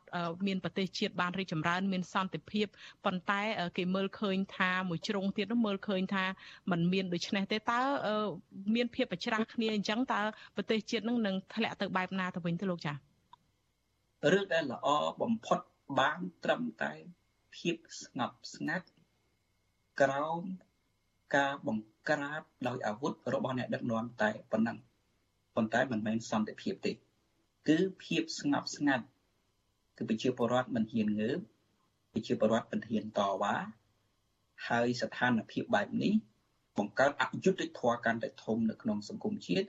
[0.47, 2.67] មានប្រទេសជាតិបានរីកចម្រើនមានសន្តិភាព
[3.05, 3.41] ប៉ុន្តែ
[3.77, 6.25] គេមើលឃើញថាមួយជ្រុងទៀតនោះមើលឃើញថា
[6.71, 7.81] มันមានដូច្នេះទេតើ
[8.75, 10.21] មានភាពប្រច្រាស់គ្នាអញ្ចឹងតើ
[10.55, 12.97] ប្រទេសជាតិនឹងនឹងធ្លាក់ទៅបែបណាទៅវិញទៅលោកចា៎
[14.33, 14.87] រឿងដែលល្អ
[15.21, 15.59] បំផុត
[15.99, 16.93] បានត្រឹមតែ
[17.57, 18.87] ភាពស្ងប់ស្ងាត់
[20.01, 20.41] ក្រោម
[21.35, 24.77] ការបង្ក្រាបដោយអាវុធរបស់អ្នកដឹកនាំតែប៉ុណ្ណឹង
[25.55, 26.91] ប៉ុន្តែមិនមែនសន្តិភាពទេ
[27.67, 29.05] គឺភាពស្ងប់ស្ងាត់
[29.97, 31.39] គឺប្រជាពលរដ្ឋមិនហ៊ានងើប
[32.13, 33.55] ប្រជាពលរដ្ឋមិនហ៊ានតវ៉ា
[34.67, 36.13] ហើយស្ថានភាពបែបនេះ
[36.77, 39.67] បង្កើតអយុត្តិធម៌កាន់តែធំនៅក្នុងសង្គមជាតិ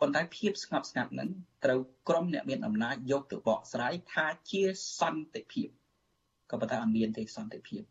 [0.00, 1.28] ប៉ុន្តែភាពស្ងប់ស្ងាត់ហ្នឹង
[1.64, 4.62] ត្រូវក្រុមអ្នកមានអំណាចយកទៅបកស្រាយថាជា
[5.00, 5.68] សន្តិភាព
[6.52, 7.82] ក៏ប៉ុន្តែអត់មានទេសន្តិភាព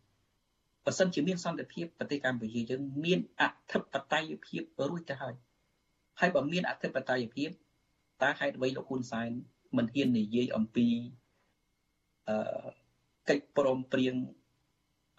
[0.85, 5.35] បើសិនជាមានសន្តិភាពប្រទេសកម្ពុជាយើងមានអធិបតេយ្យភាពរួចទៅហើយ
[6.19, 7.49] ហើយបើមានអធិបតេយ្យភាព
[8.23, 9.29] តើហេតុអ្វីលោកហ៊ុនសែន
[9.77, 10.87] មិនហ៊ាននិយាយអំពី
[12.29, 12.35] អឺ
[13.29, 14.15] កិច្ចព្រមព្រៀង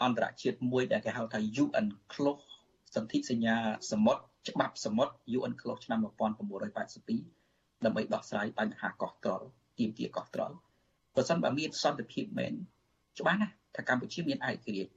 [0.02, 2.46] អន្តរជាតិមួយដែលគេហៅថា UN Close
[2.94, 3.56] សន្ធិសញ្ញា
[3.90, 9.46] សមុទ្រច្បាប់សមុទ្រ UN Close ឆ្នាំ1982ដើម្បីដោះស្រាយបញ្ហាកោះត្រល់
[9.78, 10.56] ទាមទារកោះត្រល់
[11.14, 12.54] បើសិនបើមានសន្តិភាពមែន
[13.18, 14.90] ច្បាស់ណាស់ថាកម្ពុជាមានឯករាជ្យ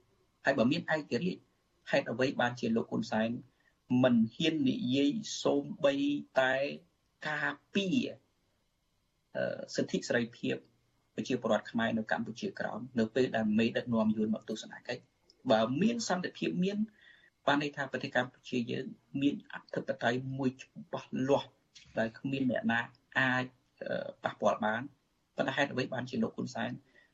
[0.44, 1.40] ហើយបើមានឯករាជ្យ
[1.90, 3.28] ហេតុអ្វីបានជាលោកហ៊ុនសែន
[4.02, 5.10] មិនហ៊ាននិយាយ
[5.42, 5.94] សូម្បី
[6.40, 6.54] តែ
[7.28, 7.98] ការពារ
[9.74, 10.56] សិទ្ធិសេរីភាព
[11.14, 15.02] ប្រជាពលរដ្ឋខ្មែរនៅកម្ពុជាក្រោមនៅពេលដែលមេដឹកនាំយួនមកទស្សនកិច្ច
[15.50, 16.78] បើមានសន្តិភាពមាន
[17.46, 18.86] បានន័យថាប្រទេសកម្ពុជាយើង
[19.22, 21.48] មានអធិបតេយ្យមួយច្បាស់លាស់
[21.98, 22.80] ដែលគ្មានអ្នកណា
[23.18, 23.44] អាច
[24.24, 24.82] ប៉ះពាល់បាន
[25.36, 26.70] ប៉ុន្តែហេតុអ្វីបានជាលោកហ៊ុនសែន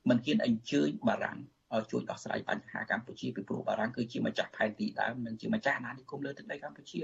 [0.09, 1.39] មិនហ៊ានអញ្ជើញបារាំង
[1.75, 7.01] ឲ្យជួយដោះស្រាយបញ្ហាកម្ពុជាពីព្រោះបារាំងគឺជាម្ចាស់ផែនទីដើមនិងជាម្ចាស់អាណានិគមលើទឹកដីកម្ពុជា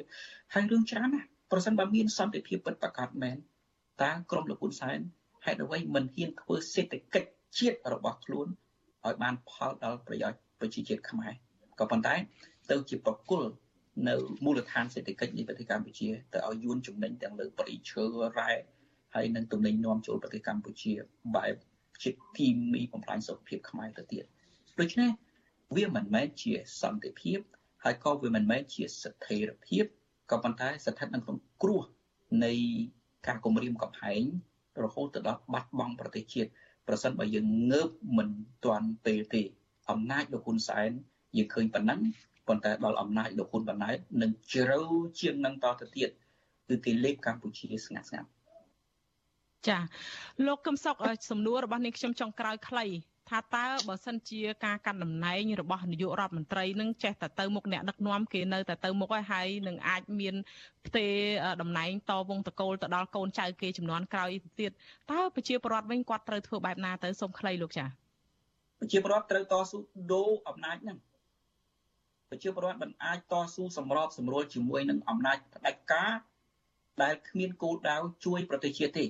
[0.55, 3.37] ហើយរឿងច្រើនណាស់ប្រសិនបើមានសន្តិភាពពិតប្រាកដមែន
[4.03, 4.99] តើក្រមលោកហ៊ុនសែន
[5.45, 8.47] ហេតុអ្វីមិនហ៊ានធ្វើសេដ្ឋកិច្ចជាតិរបស់ខ្លួន
[9.07, 11.33] ឲ្យបានផលដល់ប្រយោជន៍ប្រជាជាតិខ្មែរ
[11.79, 12.15] ក៏ប៉ុន្តែ
[12.71, 13.49] ទៅជាប្រគល់
[14.09, 18.03] នៅមូលដ្ឋានសេដ្ឋកិច្ចនៃប្រទេសកម្ពុជាទៅឲ្យយួនចំណេញទាំងលើប្រៃឈើ
[18.39, 18.51] រ៉ែ
[19.15, 20.93] ហើយនឹងទំនិញនាំចូលប្រទេសកម្ពុជា
[21.37, 21.55] បែប
[22.03, 24.25] ជាគីមីបំផ្លាញសុខភាពខ្មែរទៅទៀត
[24.81, 25.11] ដូច្នេះ
[25.77, 27.39] វាមិនមែនជាសន្តិភាព
[27.85, 29.85] ហើយក៏វាមិនមែនជាស្ថិរភាព
[30.31, 31.83] ក៏ប៉ុន្តែស្ថិតនៅក្នុងគ្រោះ
[32.45, 32.53] នៃ
[33.27, 34.23] ការគំរាមកំហែង
[34.85, 36.51] រហូតទៅដល់បាត់បង់ប្រទេសជាតិ
[36.89, 38.29] ប្រសិនបើយើងងើបមិន
[38.65, 39.43] ទាន់ពេលទេ
[39.91, 40.91] អំណាចលោកហ៊ុនសែន
[41.37, 42.01] យើងឃើញប៉ុណ្ណឹង
[42.49, 44.81] ប៉ុន្តែដល់អំណាចលោកហ៊ុនម៉ាណែតនឹងជ្រៅ
[45.21, 46.11] ជាងនឹងតទៅទៀត
[46.69, 48.29] គឺគេលេបកម្ពុជាស្ងាត់ស្ងាត់
[49.69, 49.79] ចា
[50.47, 50.97] លោកកឹមសុខ
[51.31, 52.87] សំណួររបស់នាងខ្ញុំចុងក្រោយខ្លី
[53.31, 60.35] ថាតើបើសិនជាការកាន់តំណែងរបស់នាយករដ្ឋមន្ត្រីនឹងចេះតែទៅមុខអ្នកដឹកនាំគេនៅតែទៅមុខហើយហើយនឹងអាចមាន
[60.87, 61.07] ផ្ទេ
[61.63, 64.31] តំណែងតវងតកូលទៅដល់កូនចៅគេចំនួនក្រោយ
[64.61, 64.73] ទៀត
[65.11, 67.85] តើប្រជាពលរដ្ឋវិញគាត់ត្រូវធ្វើបែបណាទៅសូមខ្លីលោកចា
[68.81, 69.79] ប្រជាពលរដ្ឋត្រូវតស៊ូ
[70.13, 70.99] ដូរអំណាចហ្នឹង
[72.31, 76.13] ប្រជាពលរដ្ឋមិនអាចតស៊ូសម្របសម្រួលជាមួយនឹងអំណាចផ្ដាច់ការ
[77.03, 79.05] ដែលគ្មានគោលដៅជួយប្រទេសជាតិទេ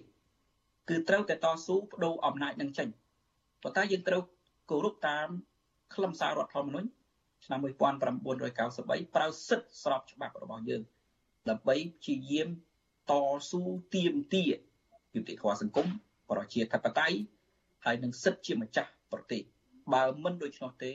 [0.89, 2.89] គឺត្រូវតែតស៊ូបដូរអំណាចនឹងចេញ
[3.63, 4.23] ប៉ុន្តែយើងត្រូវ
[4.71, 5.29] គោរពតាម
[5.95, 6.89] ខ្លឹមសាររដ្ឋធម្មនុញ្ញ
[7.45, 10.83] ឆ្នាំ1993ប្រើសិទ្ធិស្របច្បាប់របស់យើង
[11.51, 12.49] ដើម្បីព្យាយាម
[13.11, 13.13] ត
[13.51, 13.63] ស៊ូ
[13.95, 14.53] ទាមទារ
[15.15, 15.87] យុត្តិធម៌សង្គម
[16.31, 17.19] ប្រជាធិបតេយ្យ
[17.85, 19.43] ហើយនឹងសិទ្ធិជាម្ចាស់ប្រទេស
[19.95, 20.93] បើមិនដូច្នោះទេ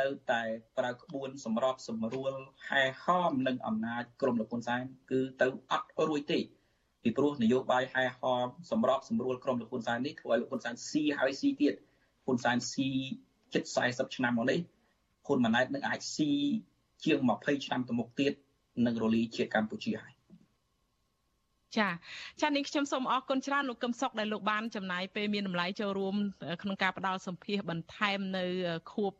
[0.00, 0.42] នៅតែ
[0.78, 2.32] ប្រើក្បួនសម្របសម្រួល
[2.68, 6.38] ហែហមនឹងអំណាចក្រមលោកហ៊ុនសែនគឺទៅអត់រួចទេ
[7.06, 11.74] ពីព្រោះនយោបាយហែហមសម្របសម្រួលក្រមលោកហ៊ុនសែននេះធ្វើឲ្យលោកហ៊ុនសែនស៊ីហើយស៊ីទៀត
[12.24, 12.88] ហ៊ុនសែនស៊ី
[13.54, 14.60] ជិត40ឆ្នាំមកនេះ
[15.26, 16.30] ហ៊ុនម៉ាណែតនឹងអាចស៊ី
[17.04, 18.32] ជាង20ឆ្នាំទៅមុខទៀត
[18.86, 20.15] នឹងរលីជាតិកម្ពុជាហើយ
[21.78, 21.88] ចា
[22.42, 26.14] ចានេះខ្ញុំសូមអរគុណច្រើនលោកកឹមសុខដែលលោកបានចំណាយពេលមានតម្លៃចូលរួម
[26.62, 28.44] ក្នុងការផ្ដល់សម្ភារបន្ថែមនៅ
[28.92, 29.12] ខួប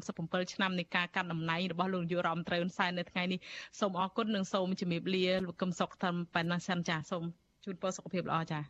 [0.00, 3.38] 37ឆ្នាំនៃការកាត់តំណែងរបស់លោកនាយករដ្ឋមន្ត្រីហ៊ុនសែននៅថ្ងៃនេះ
[3.80, 7.24] សូមអរគុណនិងសូមជម្រាបលាលោកកឹមសុខតាមប៉ុណ្ណឹងសិនចាសូម
[7.64, 8.60] ជូនពរសុខភាពល្អចា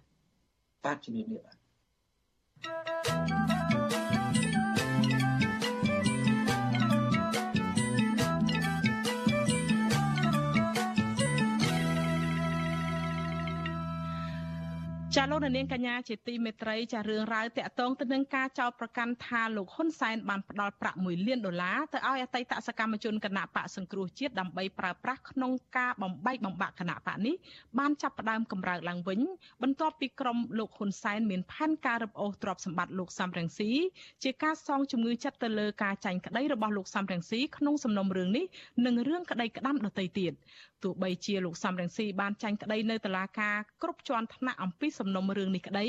[0.84, 1.52] បាទជម្រាបលាបា
[2.90, 2.91] ទ
[15.18, 27.34] ចាលោកនាងកញ្ញាជាទីមេត្រីចារឿងរ៉ាវតាក់ទងទៅនឹងការចោទប្រកាន់ថាលោកហ៊ុនសែនបានផ្ដល់ប្រាក់1លានដុល្លារទៅឲ្យអតីតសកម្មជនគណៈបកសង្គ្រោះជាតិដើម្បីប្រើប្រាស់ក្នុងការបំបែកបំបាក់គណៈបកនេះ
[27.78, 29.20] បានចាប់ផ្ដើមកម្រើកឡើងវិញ
[29.62, 33.70] បន្ទាប់ពីក្រុមលោកហ៊ុនសែនមានផែនការរឹបអូសទ្រព្យសម្បត្តិលោកសំរងស៊ី
[34.22, 38.44] ជាការសងជំងឺចិត្តទៅលើការចាញ់ក្តីរបស់លោកសំរងស៊ីក្នុងសំណុំរឿងនេះ
[38.86, 40.32] និងរឿងក្តីក្តាំដទៃទៀត
[40.82, 45.86] ទោះបីជាលោកសំរងស៊ីបានចាញ់ក្តីនៅតុលាការគ្រប់ជាន់ថ្នាក់អំពីសំណុំរឿងនេះក្តី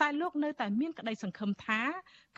[0.00, 1.80] តែលោកនៅតែមានក្តីសង្ឃឹមថា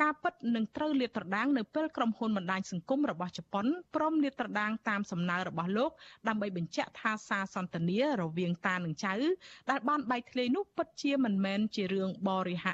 [0.03, 5.91] ការពិតនឹងត្រូវលាតត្រដាងនៅពេលក្រុមហ៊ុនបណ្ដាញសង្គមរបស់ជប៉ុនព្រមលាតត្រដាងតាមសំណើរបស់លោក
[6.29, 9.15] ដើម្បីបញ្ជាក់ថាសារសន្ទនារវាងតានិងចៅ
[9.71, 12.73] ដែលបានបែកធ្លាយនោះពិតជាមិនមែនជារឿងបរិហា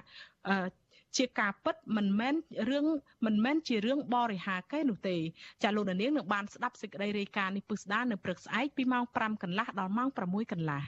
[1.17, 2.35] ជាការពិតមិនមែន
[2.71, 2.87] រឿង
[3.27, 5.17] មិនមែនជារឿងបរិហាកេនោះទេ
[5.63, 10.83] ចាលោកនាងនឹងបានស្ដាប់សេចក្តីរាយការណ៍នេះពិស្ដារនៅព្រឹកស្អែកពីម៉ោង5កន្លះដល់ម៉ោង6កន្លះ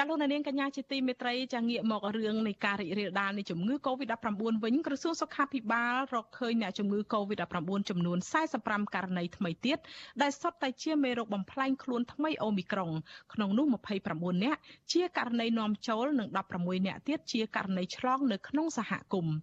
[0.00, 4.26] ចាលោកនាងកញ្ញាជាទីមេត្រីចាងាកមករឿងនៃការរីករាលដាលនៃជំងឺ Covid-19
[4.64, 8.18] វិញក្រសួងសុខាភិបាលរកឃើញអ្នកជំងឺ Covid-19 ចំនួន
[8.56, 9.78] 45ករណីថ្មីទៀត
[10.22, 12.90] ដែលសុទ្ធតែជាមេរោគបំផ្លែងខ្លួនថ្មីអូមីក្រុង
[13.34, 13.66] ក្នុងនោះ
[14.04, 14.60] 29នាក់
[14.92, 19.34] ជាករណីនាំចូលនិង16នាក់ទៀតជាករណីឆ្លងនៅក្នុងសហគមន៍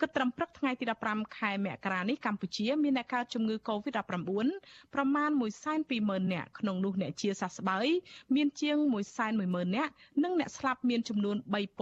[0.00, 4.02] គិតត្រឹមព្រឹកថ្ងៃទី15ខែមករានេះកម្ពុជាមានអ្នកកើតជំងឺ Covid-19
[4.94, 5.30] ប្រមាណ
[5.82, 7.86] 120,000នាក់ក្នុងនោះអ្នកជាសះស្បើយ
[8.34, 8.76] មានជាង
[9.22, 9.92] 110,000នាក់
[10.22, 11.36] និងអ្នកស្លាប់មានចំនួន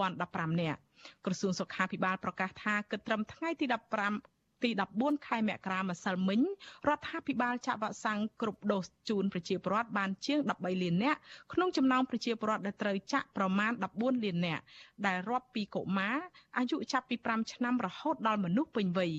[0.06, 0.80] 3015នាក់
[1.24, 6.40] ក្រសួងសុខាភិបាលប្រកាសថាគិតត្រឹមថ្ងៃទី15ទី14ខែមករាម្សិលមិញ
[6.88, 11.18] រដ្ឋាភិបាលចាក់វ៉ាក់សាំងគ្រប់ដូសជូនប្រជាពលរដ្ឋបានជាង13លាននាក់
[11.52, 14.62] ក្នុងចំណោមប្រជាពលរដ្ឋដែលត្រូវចាក់ប្រមាណ14លាននាក់
[15.06, 16.16] ដែលរាប់ពីកុមារ
[16.58, 19.14] អាយុចាប់ពី5ឆ្នាំរហូតដល់មនុស្សពេញវ័យ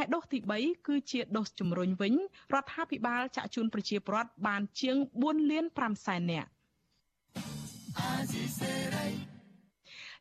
[0.00, 2.14] ឯដូសទី3គឺជាដូសជំរុញវិញ
[2.54, 6.48] រដ្ឋាភិបាលចាក់ជូនប្រជាពលរដ្ឋបានជាង4លាន5សែននាក់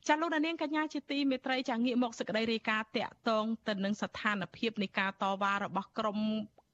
[0.07, 6.17] ចាលោកនាងកញ្ញាជាទីមេត្រីចាងាកមកសេចក្តីរាយការណ៍តាក់ទងទៅនឹងស្ថានភាពនៃការតវ៉ារបស់ក្រុម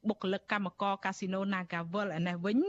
[0.10, 2.60] បុគ្គលិកកម្មករកាស៊ីណូ Nagavel ឯនេះវិញ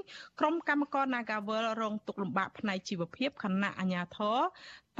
[0.41, 4.39] ក្រុមកម្មករ Nagavel រងទុក្ខលំបាកផ្នែកជីវភាពខណៈអាជ្ញាធរ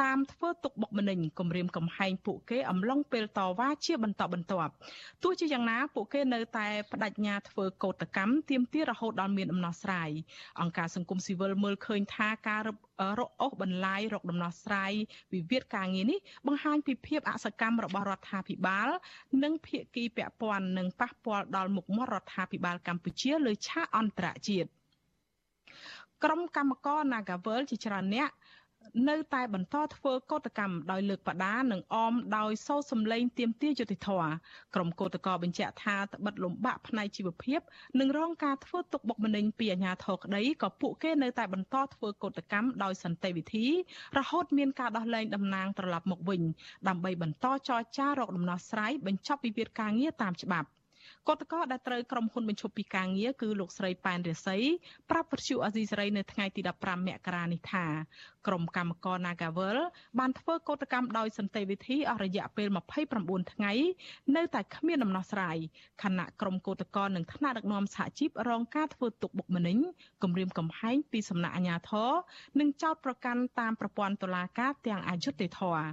[0.03, 4.73] តាមធ្វើទុកបុកម្នេញគំរាមកំហែងពួកគេអំឡុងពេលតវ៉ាជាបន្តបន្ទាប់
[5.23, 10.11] ទោះជាយ៉ាងណាពួកគេនៅតែបដិញ្ញាធ្វើកោតកម្មទាមទាររហូតដល់មានដំណោះស្រាយ
[10.61, 12.71] អង្គការសង្គមស៊ីវិលមើលឃើញថាការរ
[13.19, 14.93] រកអូសបន្លាយរកដំណោះស្រាយ
[15.33, 18.89] វិវាទការងារនេះបង្ហាញពីភាពអសកម្មរបស់រដ្ឋាភិបាល
[19.43, 24.69] និងភាគីពាក់ព័ន្ធនឹងប៉ះពាល់ដល់មុខមាត់រដ្ឋាភិបាលកម្ពុជាលើឆាកអន្តរជាតិ
[26.25, 28.31] ក្រុមកម្មករ Nagavel ជាច្រើនអ្នក
[29.09, 34.31] នៅតែបន្តធ្វើកោតកម្មដោយលើកបដានិងអមដោយសោសម្លេងទាមទារយុត្តិធម៌
[34.75, 37.61] ក្រុមកោតក្របញ្ជាក់ថាត្បិតលំបាកផ្នែកជីវភាព
[38.01, 43.67] និងរងការធ្វើទុកបុកម្នេញពីអាជ្ញាធរក្តីក៏ពួកគេនៅតែបន្តធ្វើកោតកម្មដោយសន្តិវិធី
[44.19, 46.43] រហូតមានការដោះលែងតំណាងត្រឡប់មកវិញ
[46.89, 50.69] ដើម្បីបន្តចរចារកដំណោះស្រាយបញ្ចប់វិវាទការងារតាមច្បាប់
[51.29, 54.63] កតកដែលត្រូវក្រុមហ៊ុនបញ្ឈប់ពីការងារគឺលោកស្រីប៉ែនរិស័យ
[55.11, 57.87] ប្រាប់វិទ្យុអាស៊ីសេរីនៅថ្ងៃទី15មករានេះថា
[58.47, 59.79] ក្រុមកម្មករ Nagavel
[60.19, 62.69] បានធ្វើកោតកម្មដោយសន្តិវិធីអស់រយៈពេល
[63.11, 63.73] 29ថ្ងៃ
[64.37, 65.57] នៅតែគ្មានដំណោះស្រាយ
[66.03, 69.79] ខណៈក្រុមកោតក្រនិងថ្នាក់ដឹកនាំសហជីពរងការធ្វើទុកបុកម្នេញ
[70.23, 72.11] គំរាមកំហែងពីសំណាក់អាជ្ញាធរ
[72.61, 75.87] និងចោទប្រកាន់តាមប្រព័ន្ធតុលាការទាំងអយុត្តិធម៌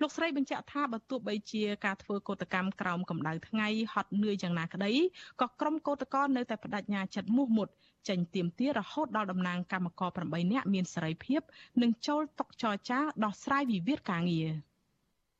[0.00, 4.92] លោកស្រីបញ្ជាក់ថាបើទោះបីជាការធ្វើកោតកម្មក្រោមកម្ដៅថ្ងៃហត់នឿយយ៉ាងណាក្តី
[5.40, 7.68] ក៏ក្រុមកោតក្រនៅតែបដិញ្ញាចិត្តមោះមុត
[8.08, 11.40] ចេញទៀមទារហូតដល់តំណាងកម្មករ8នាក់មានសេរីភាព
[11.82, 14.50] និងចូលតុចរចាដោះស្រាយវិវាទការងារ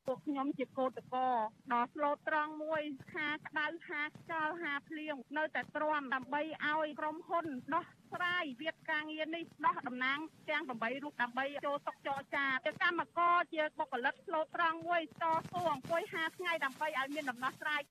[0.09, 1.27] ពួកខ្ញុំជាកោតកោ
[1.73, 2.81] ដល់ស្លូតត្រង់មួយ
[3.13, 10.19] ហាក្តៅហាខ្យល់ហាភ្លៀងនៅតែទ្រាំដើម្បីឲ្យក្រុមហ៊ុនដោះស្រាយវិវាទការងារនេះដោះតំណាង
[10.49, 17.81] ទាំង8រូបដើម្បីចូលតុចរចាជាកម្មករជាបុគ្គលិកស្លូតត្រង់មួយតស៊ូអង្គុយ50ថ្ងៃដើម្បីឲ្យមានដំណោះស្រាយ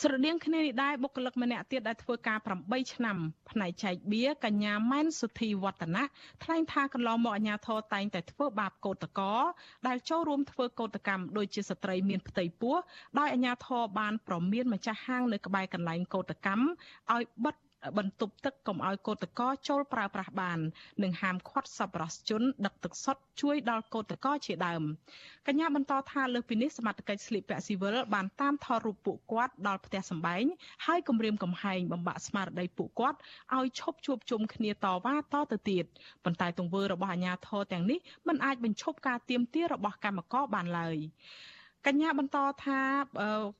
[0.00, 3.16] ស្រដៀងគ្នានេះដែរបុគ្គលិកម្នាក់ទៀតដែលធ្វើការ8ឆ្នាំ
[3.50, 6.04] ផ្នែកចែកបៀកញ្ញាម៉ែនសុធីវឌ្ឍនៈ
[6.42, 9.34] ថ្លែងថាកន្លងមកអាញាធរតែងតែធ្វើបាបកោតកោ
[9.86, 12.76] ដែលចូលរួមធ្វើកោតកម្មដូចជាស្ត្រីមានផ្ទៃពោះ
[13.18, 16.64] ដោយអាញាធរបានប្រមានម្ចាស់ហាងនៅក្បែរកន្លែងកោតកម្ម
[17.14, 17.56] ឲ្យបិទ
[17.98, 20.58] បន្ទប់ទឹកកុំឲ្យកោតកោចូលប្រើប្រាស់បាន
[21.02, 24.82] និងហាមឃាត់សប្បុរសជនដឹកទឹកសុទ្ធជួយដល់កោតកោជាដើម
[25.46, 30.44] កញ្ញាបន្តថាលើសពីនេះសមត្ថកិច្ចស្លៀកពាក់ស៊ីវិលបានតាមថតរូបពួកគាត់ដល់ផ្ទះសម្បែង
[30.86, 33.18] ហើយគម្រាមកំហែងបំបាក់ស្មារតីពួកគាត់
[33.56, 35.84] ឲ្យឈប់ជួបជុំគ្នាតវ៉ាតទៅទៀត
[36.24, 37.98] ប៉ុន្តែទង្វើរបស់អាជ្ញាធរទាំងនេះ
[38.28, 40.96] មិនអាចបញ្ឈប់ការទៀមទារបស់កម្មករបានឡើយ
[41.86, 42.80] កញ្ញាបន្តថា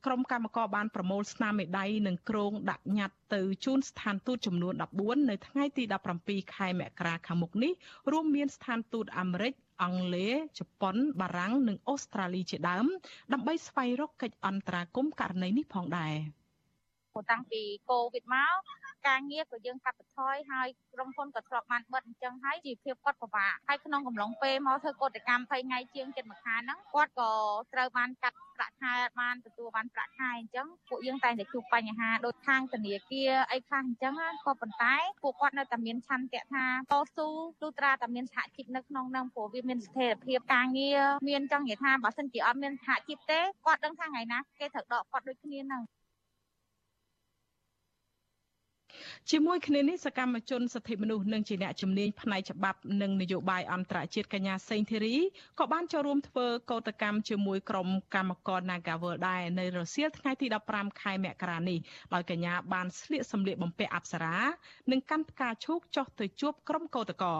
[0.05, 5.83] ក្រុមកម្មករបានប្រមូលស្នាមមេដៃនិងក្រងដាក់ញត្តិទៅជូនស្ថានទូតចំនួន14នៅថ្ងៃទី
[6.19, 7.71] 17ខែមករាខាងមុខនេះ
[8.11, 12.85] រួមមានស្ថានទូតអាមេរិកអង់គ្លេសជប៉ុនបារាំងនិងអូស្ត្រាលីជាដើម
[13.33, 16.15] ដើម្បីស្វែងរកកិច្ចអន្តរាគមន៍ករណីនេះផងដែរ
[17.31, 18.59] តាំងពីកូវីដមក
[19.07, 27.31] ការងារក៏យើងកាត់បន្ថយហើយក្រុមហ៊ុនក៏ធ្លាប់បានបិទអញ្ចឹងហើយជីវភាពគាត់ពិបាកហើយក្នុងកំឡុងពេលមកធ្វើកតកម្ម20ថ្ងៃជាងចិត្តមួយខែហ្នឹងគាត់ក៏
[27.73, 34.13] ត្រូវបានកាត់ប្រាក់ខែបានទទួលបានប្រាក់ខែអញ្ចឹងពួកយើងតែងតែជួបបញ្ហាដូចខាងធនាគារអីខ្លះអញ្ចឹង
[34.45, 37.27] ក៏ប៉ុន្តែពួកគាត់នៅតែមានឆន្ទៈថាតស៊ូ
[37.61, 45.83] ទោះត្រាតែមានសហជីពនៅក្នុងនឹងព្រោះវាមានស្ថិរភាពការងារមានចង់និយាយថាបើសិនជាអត់មានសហជីពទេគាត់ដឹងថាថ្ងៃណាគេត្រូវដកគាត់ដូចគ្នាហ្នឹង
[49.31, 55.15] ជាមួយគ្នានេះសកម្មជនសិទ្ធិមនុស្សនិងជាអ្នកជំនាញផ្នែកច្បាប់និងនយោបាយអន្តរជាតិកញ្ញាសេងធីរី
[55.59, 61.79] ក៏បានចូលរួមធ្វើកោតកម្មជាមួយក្រុមកម្មករ Nagawal ដែរនៅរសៀលថ្ងៃទី15ខែមករានេះ
[62.13, 64.37] ដោយកញ្ញាបានស្លៀកសម្លៀកបំពាក់អប្សរា
[64.91, 67.39] និងកាន់ផ្កាឈូកចុះទៅជួបក្រុមកោតក្រ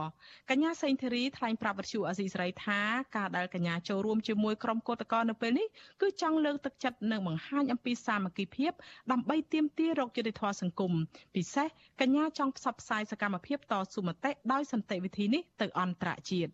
[0.49, 2.79] កញ្ញាសេងធីរីថ្លែងប្រាប់វិទ្យុអាស៊ីសេរីថា
[3.17, 5.67] ការដែលកញ្ញាចូលរួមជាមួយក្រុមកោតក្រនៅពេលនេះ
[6.01, 8.71] គឺចង់លើកទឹកចិត្តនិងបង្ហាញអំពីសាមគ្គីភាព
[9.11, 10.93] ដើម្បីទាមទាររកយុត្តិធម៌សង្គម
[11.35, 11.67] ពិសេស
[12.01, 16.51] កញ្ញាចង់ផ្សព្វផ្សាយសកម្មភាពតស៊ូមតិដោយសន្តិវិធីនេះទៅអន្តរជាតិ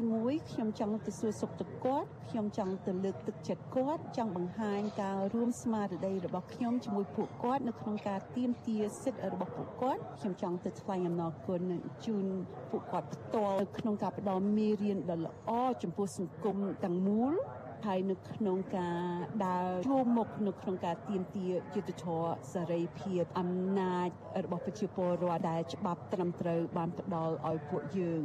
[0.00, 11.62] ទីមួយខ្ញុំចង់ទៅសួរសុខទុក្ខគាត់ខ្ញុំចង់ទៅលើកទឹកចិត្តគាត់ចង់បង្ហាញការរួមស្មារតីរបស់ខ្ញុំជាមួយពួកគាត់នៅក្នុងការទាមទារសិទ្ធិរបស់ពួកគាត់ខ្ញុំចង់ទៅថ្លែងអំណរគុណ
[12.06, 12.26] ជូន
[12.70, 15.50] ពួកគាត់ផ្ទាល់ក្នុងការផ្ដល់មេរៀនដ៏ល្អ
[15.82, 17.34] ចំពោះសង្គមទាំងមូល
[17.86, 19.00] ហើយនៅក្នុងការ
[19.46, 22.22] ដើរជួមុខនៅក្នុងការទៀមទាយុទ្ធធរ
[22.52, 24.08] សេរីភាពអំណាច
[24.44, 28.20] របស់ប្រជាពលរដ្ឋដែលច្បាប់ត្រឹមត្រូវបានផ្ដល់ឲ្យពួកយើង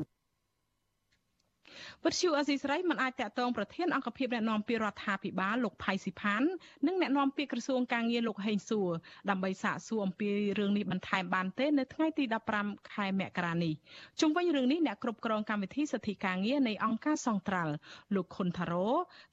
[2.06, 6.42] វិទ្យុអេស៊ីសរ៉ៃមិនអាចតាក់ទងប្រធានអង្គភិបអ្នកណែនាំពាក្យរដ្ឋាភិបាលលោកផៃស៊ីផាន
[6.88, 8.90] និងអ្នកណែនាំពាក្យក្រសួងការងារលោកហេងសួរ
[9.30, 10.30] ដើម្បីសាកសួរអំពី
[10.60, 12.24] រឿងនេះបន្ថែមបានទេនៅថ្ងៃទី
[12.58, 13.74] 15ខែមករានេះ
[14.20, 17.74] ជុំវិញរឿងនេះអ្នកគ្រប់គ្រងកម្មវិធីសិទ្ធិការងារនៃអង្គការសង្ត្រាល់
[18.16, 18.88] លោកខុនថារ៉ូ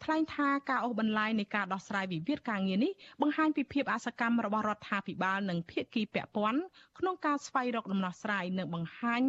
[0.04, 2.92] ថ្លែងថាការអូសបន្លាយនៃការដោះស្រាយវិវាទការងារនេះ
[3.22, 6.60] បង្ហាញពីភាពអសកម្មរបស់រដ្ឋាភិបាលនិងភាគីពាក់ព័ន្ធ
[6.98, 9.22] ក្នុងការស្វែងរកដំណោះស្រាយនិងបង្ហាញ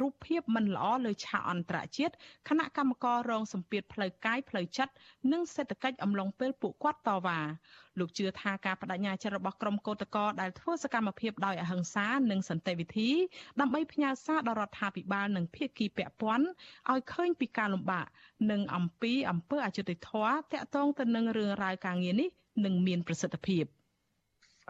[0.00, 2.14] រូបភាពមិនល្អលើឆាកអន្តរជាតិ
[2.48, 4.92] ខណៈកម្មកររងសម្ពាធផ្លូវកាយផ្លូវចិត្ត
[5.32, 7.40] និងសេដ្ឋកិច្ចអំឡុងពេលពួកគាត់តវ៉ា
[7.98, 13.10] លោកជឿថាការបដិញ្ញាចិត្តរបស់ក្រុមកោតក្រដែលធ្វើសកម្មភាពដោយអហិង្សានិងសន្តិវិធី
[13.60, 16.46] ដើម្បីផ្ញើសារដល់រដ្ឋាភិបាលនិងភាគីពាក់ព័ន្ធ
[16.90, 18.06] ឲ្យឃើញពីការលំបាក
[18.50, 22.28] និងអំពីអំពើអយុត្តិធម៌តាក់ទងទៅនឹងរឿងរ៉ាវការងារនេះ
[22.64, 23.64] នឹងមានប្រសិទ្ធភាព។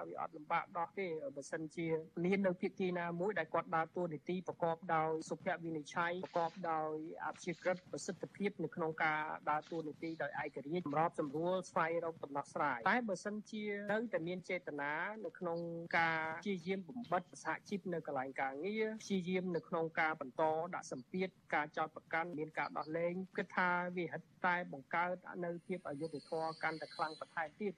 [0.01, 1.89] ថាវាអត់លំបាកដោះទេបើសិនជា
[2.25, 6.95] មាននៅភាគីណាមួយដែលគាត់ដើរតួនាទីប្រកបដោយសុភវិនិច្ឆ័យប្រកបដោយ
[7.27, 14.93] អព្យាក្រឹតប្រសិទ្ធភាពនៅក្នុងការដើរតួនាទីដោយឯករាជ្យសម្របសម្រួលស្វែងរកដំណោះស្រាយតែបើសិនជានៅតែមានចេតនា
[15.25, 15.59] នៅក្នុង
[15.99, 20.43] ការព្យាយាមបំបត្តិសហជីពនៅកន្លែងការងារព្យាយាមនៅក្នុងការបន្ត
[20.75, 27.75] ដាក់សម្ពាធការចោទប្រកាន់មានការដោះលែងគិតថាវាហិតតែបង្កើតនៅភាពអយុត្តិធម៌កាន់តែខ្លាំងបន្ថែមទៀត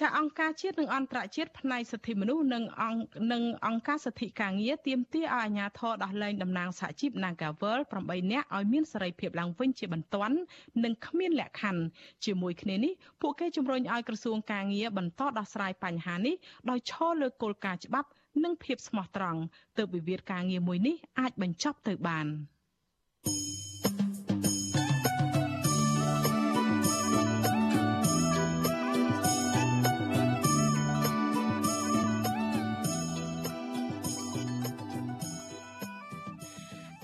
[0.00, 3.00] ចាអង្គការជាតិនិងអន្តរជាតិផ្នែកសិទ្ធិមនុស្សនិងអង្គ
[3.32, 10.36] និងអង្គការសិទ្ធិការងារទាមទារឲ្យអាជ្ញាធរដោះលែងតំណាងសហជីព Nagavel 8នាក់ឲ្យមានសេរីភាពឡើងវិញជាបន្ទាន់
[10.84, 11.82] និងគ្មានលក្ខខណ្ឌ
[12.24, 16.34] ជាមួយគ្នានេះពួកគេជំរុញឲ្យក្រសួងការងារបន្តដោះស្រាយបញ្ហានេះ
[16.70, 18.08] ដោយឈលលើគោលការណ៍ច្បាប់
[18.44, 19.40] និងភាពស្មោះត្រង់
[19.78, 22.26] ទើបវិវាទការងារមួយនេះអាចបញ្ចប់ទៅបាន។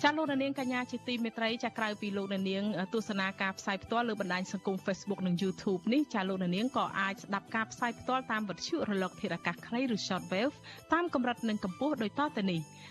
[0.04, 10.54] ចាលោកនាងកញ្ញាជាទីមេត្រីចាក្រៅពីលោកនាងទស្សនាការផ្សាយផ្ទាល់លើបណ្ដាញសង្គម Facebook និង YouTube នេះចាលោកនាងក៏អាចស្ដាប់ការផ្សាយផ្ទាល់តាមវិទ្យុរលកធារកាសខ្លីឬ Shortwave
[10.92, 12.60] តាមកម្រិតនិងកម្ពស់ដូចតទៅនេះ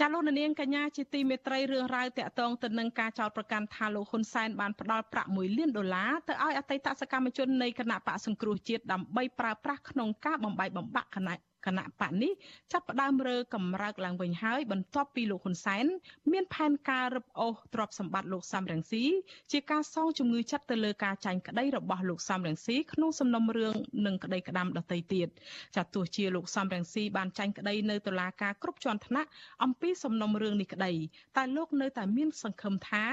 [0.00, 12.32] ចាលោកនាងកញ្ញាជាទីមេត្រីរឿងរ៉ាវតាក់ទងទៅនឹងការចោទប្រកាន់ថាលោកហ៊ុនសែនបានផ្ដល់ប្រាក់1លានដុល្លារទៅឲ្យអតីតសកម្មជននៃគណៈបកសង្គ្រោះជាតិដើម្បីប្រើប្រាស់ក្នុងការបំបីបំបាក់គណៈ គណៈបកនេះ
[12.72, 15.84] ចាប់ផ្ដើមរើកម្រើកឡើងវិញហើយបន្ទាប់ពីលោកហ៊ុនសែន
[16.32, 19.04] មានផែនការរឹបអូសទ្រព្យសម្បត្តិលោកសំរងស៊ី
[19.52, 23.74] ជាការសងជំងឺចិត្តទៅលើការចាញ់ក្តីរបស់លោកសំរងស៊ីក្នុងសំណុំរឿង
[24.06, 25.28] និងក្តីក្តាំដតីទៀត
[25.76, 29.28] ចាទោះជាលោកសំរងស៊ីបានចាញ់ក្តីនៅតុលាការគ្រប់ជាន់ថ្នាក់
[29.64, 30.92] អំពីសំណុំរឿងនេះក្តី
[31.36, 33.04] តែលោកនៅតែមានសង្ឃឹមថា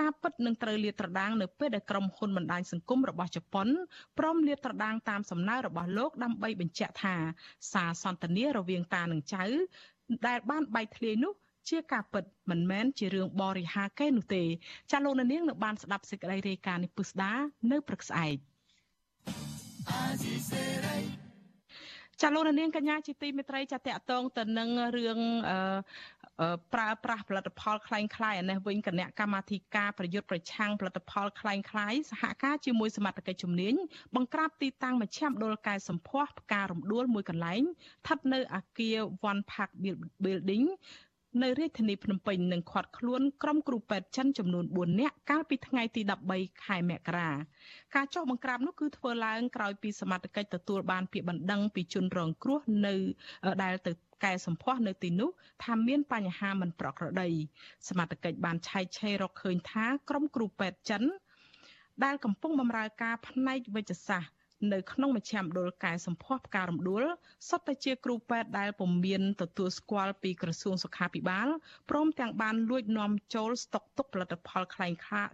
[0.00, 3.68] ការពិតនឹងត្រូវលាតត្រដាងនៅពេលដែលក្រុមហ៊ុនបណ្ដាញសង្គមរបស់ជប៉ុន
[4.18, 7.16] ព្រមលាតត្រដាងតាមសំណើរបស់លោកដើម្បីបញ្ជាក់ថា
[7.72, 9.44] សារសន្ទនារវាងតានិងចៅ
[10.26, 11.32] ដែលបានបែកធ្លាយនោះ
[11.68, 14.44] ជាការពិតមិនមែនជារឿងបរិហាកេនោះទេ
[14.90, 17.32] ចាលោកនាងនៅបានស្ដាប់សេចក្តីរាយការណ៍នេះពុស្ដា
[17.70, 18.36] នៅព្រឹកស្អែក
[22.22, 25.18] ចាលោកនាងកញ្ញាជាទីមេត្រីចាតកតងទៅនឹងរឿង
[26.73, 33.75] ប្រើប្រាស់ផលិតផលคล้ายคล้ายអានេះវិញគណៈកម្មាធិការប្រយុទ្ធប្រឆាំងផលិតផលคล้ายคล้ายសហការជាមួយសមាជិកជំនាញ
[34.15, 38.97] បង្ក្រាបទីតាំងមជ្ឈមណ្ឌលកែសម្ផស្សផ្ការរំដួលមួយកន្លែងស្ថិតនៅអាគារ
[39.29, 39.69] One Park
[40.23, 40.67] Building
[41.41, 46.01] នៅរាជធានីភ្នំពេញនឹងឃាត់ខ្លួនក្រុមគ្រូពេទ្យចិនចំនួន4នាក់កាលពីថ្ងៃទី
[46.33, 47.29] 13ខែមករា
[47.95, 52.95] ការចុះបង្ក្រាបនោះគឺធ្វើឡើងក្រោយពីសមត្ថកិច្ចទទួលបានពាក្យបណ្ដឹងពីជនរងគ្រោះនៅ
[53.63, 53.91] ដែលទៅ
[54.24, 55.30] កែសម្ផស្សនៅទីនោះ
[55.64, 57.28] ថាមានបញ្ហាមិនប្រក្រតី
[57.88, 61.02] សមត្ថកិច្ចបានឆែកឆេររកឃើញថាក្រុមគ្រូពេទ្យចិន
[62.04, 64.30] ដែលកំពុងបម្រើការផ្នែកវិទ្យាសាស្ត្រ
[64.73, 67.03] នៅក្នុងមជ្ឈមណ្ឌលកែសម្ផស្សផ្ការរំដួល
[67.49, 71.47] សុទ្ធតែជាគ្រូពេទ្យដែលពុំមានទទួលស្គាល់ពីក្រសួងសុខាភិបាល
[71.89, 74.93] ព្រមទាំងបានលួចនាំចូលស្តុកទុកផលិតផលคล้าย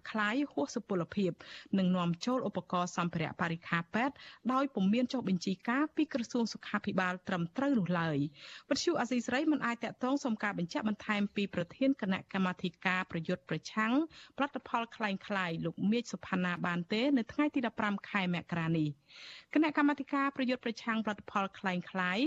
[0.09, 1.31] คล้ายហួសសុពលភាព
[1.77, 4.15] និងនាំចូលឧបករណ៍សម្ភារៈបរិក្ខារពេទ្យ
[4.53, 8.17] ដោយពុំមានចុះបញ្ជីការពីក្រសួងសុខាភិបាលត្រឹមត្រូវនោះឡើយ
[8.69, 13.93] វិទ្យុអាស៊ីសេរីមិនអាចតកតងសុំការបញ្ជាក់បន្ថែមពីប្រធានគណៈកម្មាធិការប្រយុទ្ធប្រឆាំង
[14.37, 18.89] ផលិតផលคล้ายคล้ายលោកមេឃសុផាណាបានទេនៅថ្ងៃទី15ខែមករានេះ
[19.53, 22.19] គណៈកម្មាធិការប្រយុទ្ធប្រឆាំងផលិតផលคล้ายคล้าย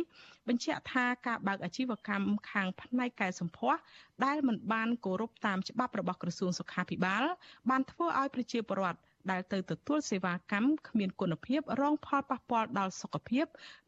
[0.48, 3.80] បញ្ជាក់ថាការបើកអាជីវកម្មខាងផ្នែកកែសម្ផស្ស
[4.24, 7.24] ដែលមិនបានគោរពតាមច្បាប់របស់ក្រសួងសុខាភិបាល
[7.70, 9.00] បានធ្វើឲ្យប្រជាពលរដ្ឋ
[9.30, 13.46] ដែលទៅទទួលសេវាកម្មគ្មានគុណភាពរងផលប៉ះពាល់ដល់សុខភាព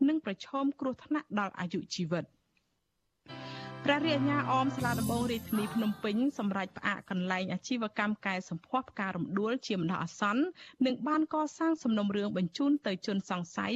[0.08, 2.24] និងប្រឈមគ្រោះថ្នាក់ដល់អាយុជីវិត។
[3.85, 10.43] ព្រះរាជអាជ្ញាអមសាលាដំបងរាជធានីភ្នំពេញសម្រេចផ្អាកកន្លែងអាជីវកម្មកែសម្ផស្សផ្ការរំដួលជាបណ្ដោះអាសន្ន
[10.85, 13.73] និងបានកសាងសំណុំរឿងបញ្ជូនទៅជនសង្ស័យ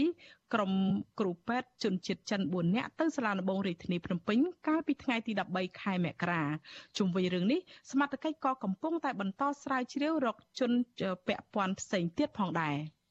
[0.53, 0.71] ក្រុម
[1.19, 4.37] គ្រូពេទ្យជនជាតិចិន4នាក់ទៅសាលាដំបងរាជធានីភ្នំពេញ
[4.67, 6.43] កាលពីថ្ងៃទី13ខែមករា
[6.97, 7.59] ជុំវិញរឿងនេះ
[7.91, 10.71] សមត្ថកិច្ចក៏កំពុងតែបន្តស្រាវជ្រាវរកជន
[11.27, 13.02] ពាក់ព័ន្ធផ្សេងទៀតផងដែរ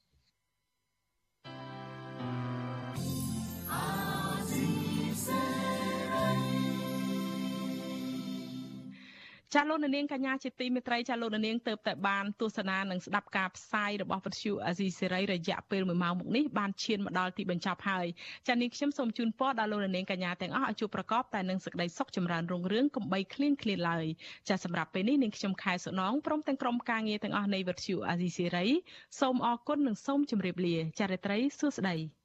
[9.57, 18.07] ចាលោកនាងកញ្ញាជាទីមេត្រីចាលោកនាងទៅតែបានទស្សនានិងស្ដាប់ការផ្សាយរបស់វិទ្យុអាស៊ីសេរីរយៈពេល1ម៉ោងមកនេះបានឈានមកដល់ទីបញ្ចប់ហើយ
[18.49, 24.07] ចានាងខ្ញុំសូមជូនពរដល់លោកនាងកញ្ញាទាំងអស់ឲ្យជួបប្រកបតែនឹងសេចក្តីសុខចម្រើនរុងរឿងកំបីគ្លៀងគ្លាឡើយ
[24.49, 28.67] ចាសម្រាប់ពេលនេះនាងខ្ញុំខែសុណងព្រមទាំងក្រុមការងារទាំងអស់នៃវិទ្យុអាស៊ីសេរី
[29.21, 32.22] សូមអរគុណនិងសូមជម្រាបលាចារិត្រីសួស្តី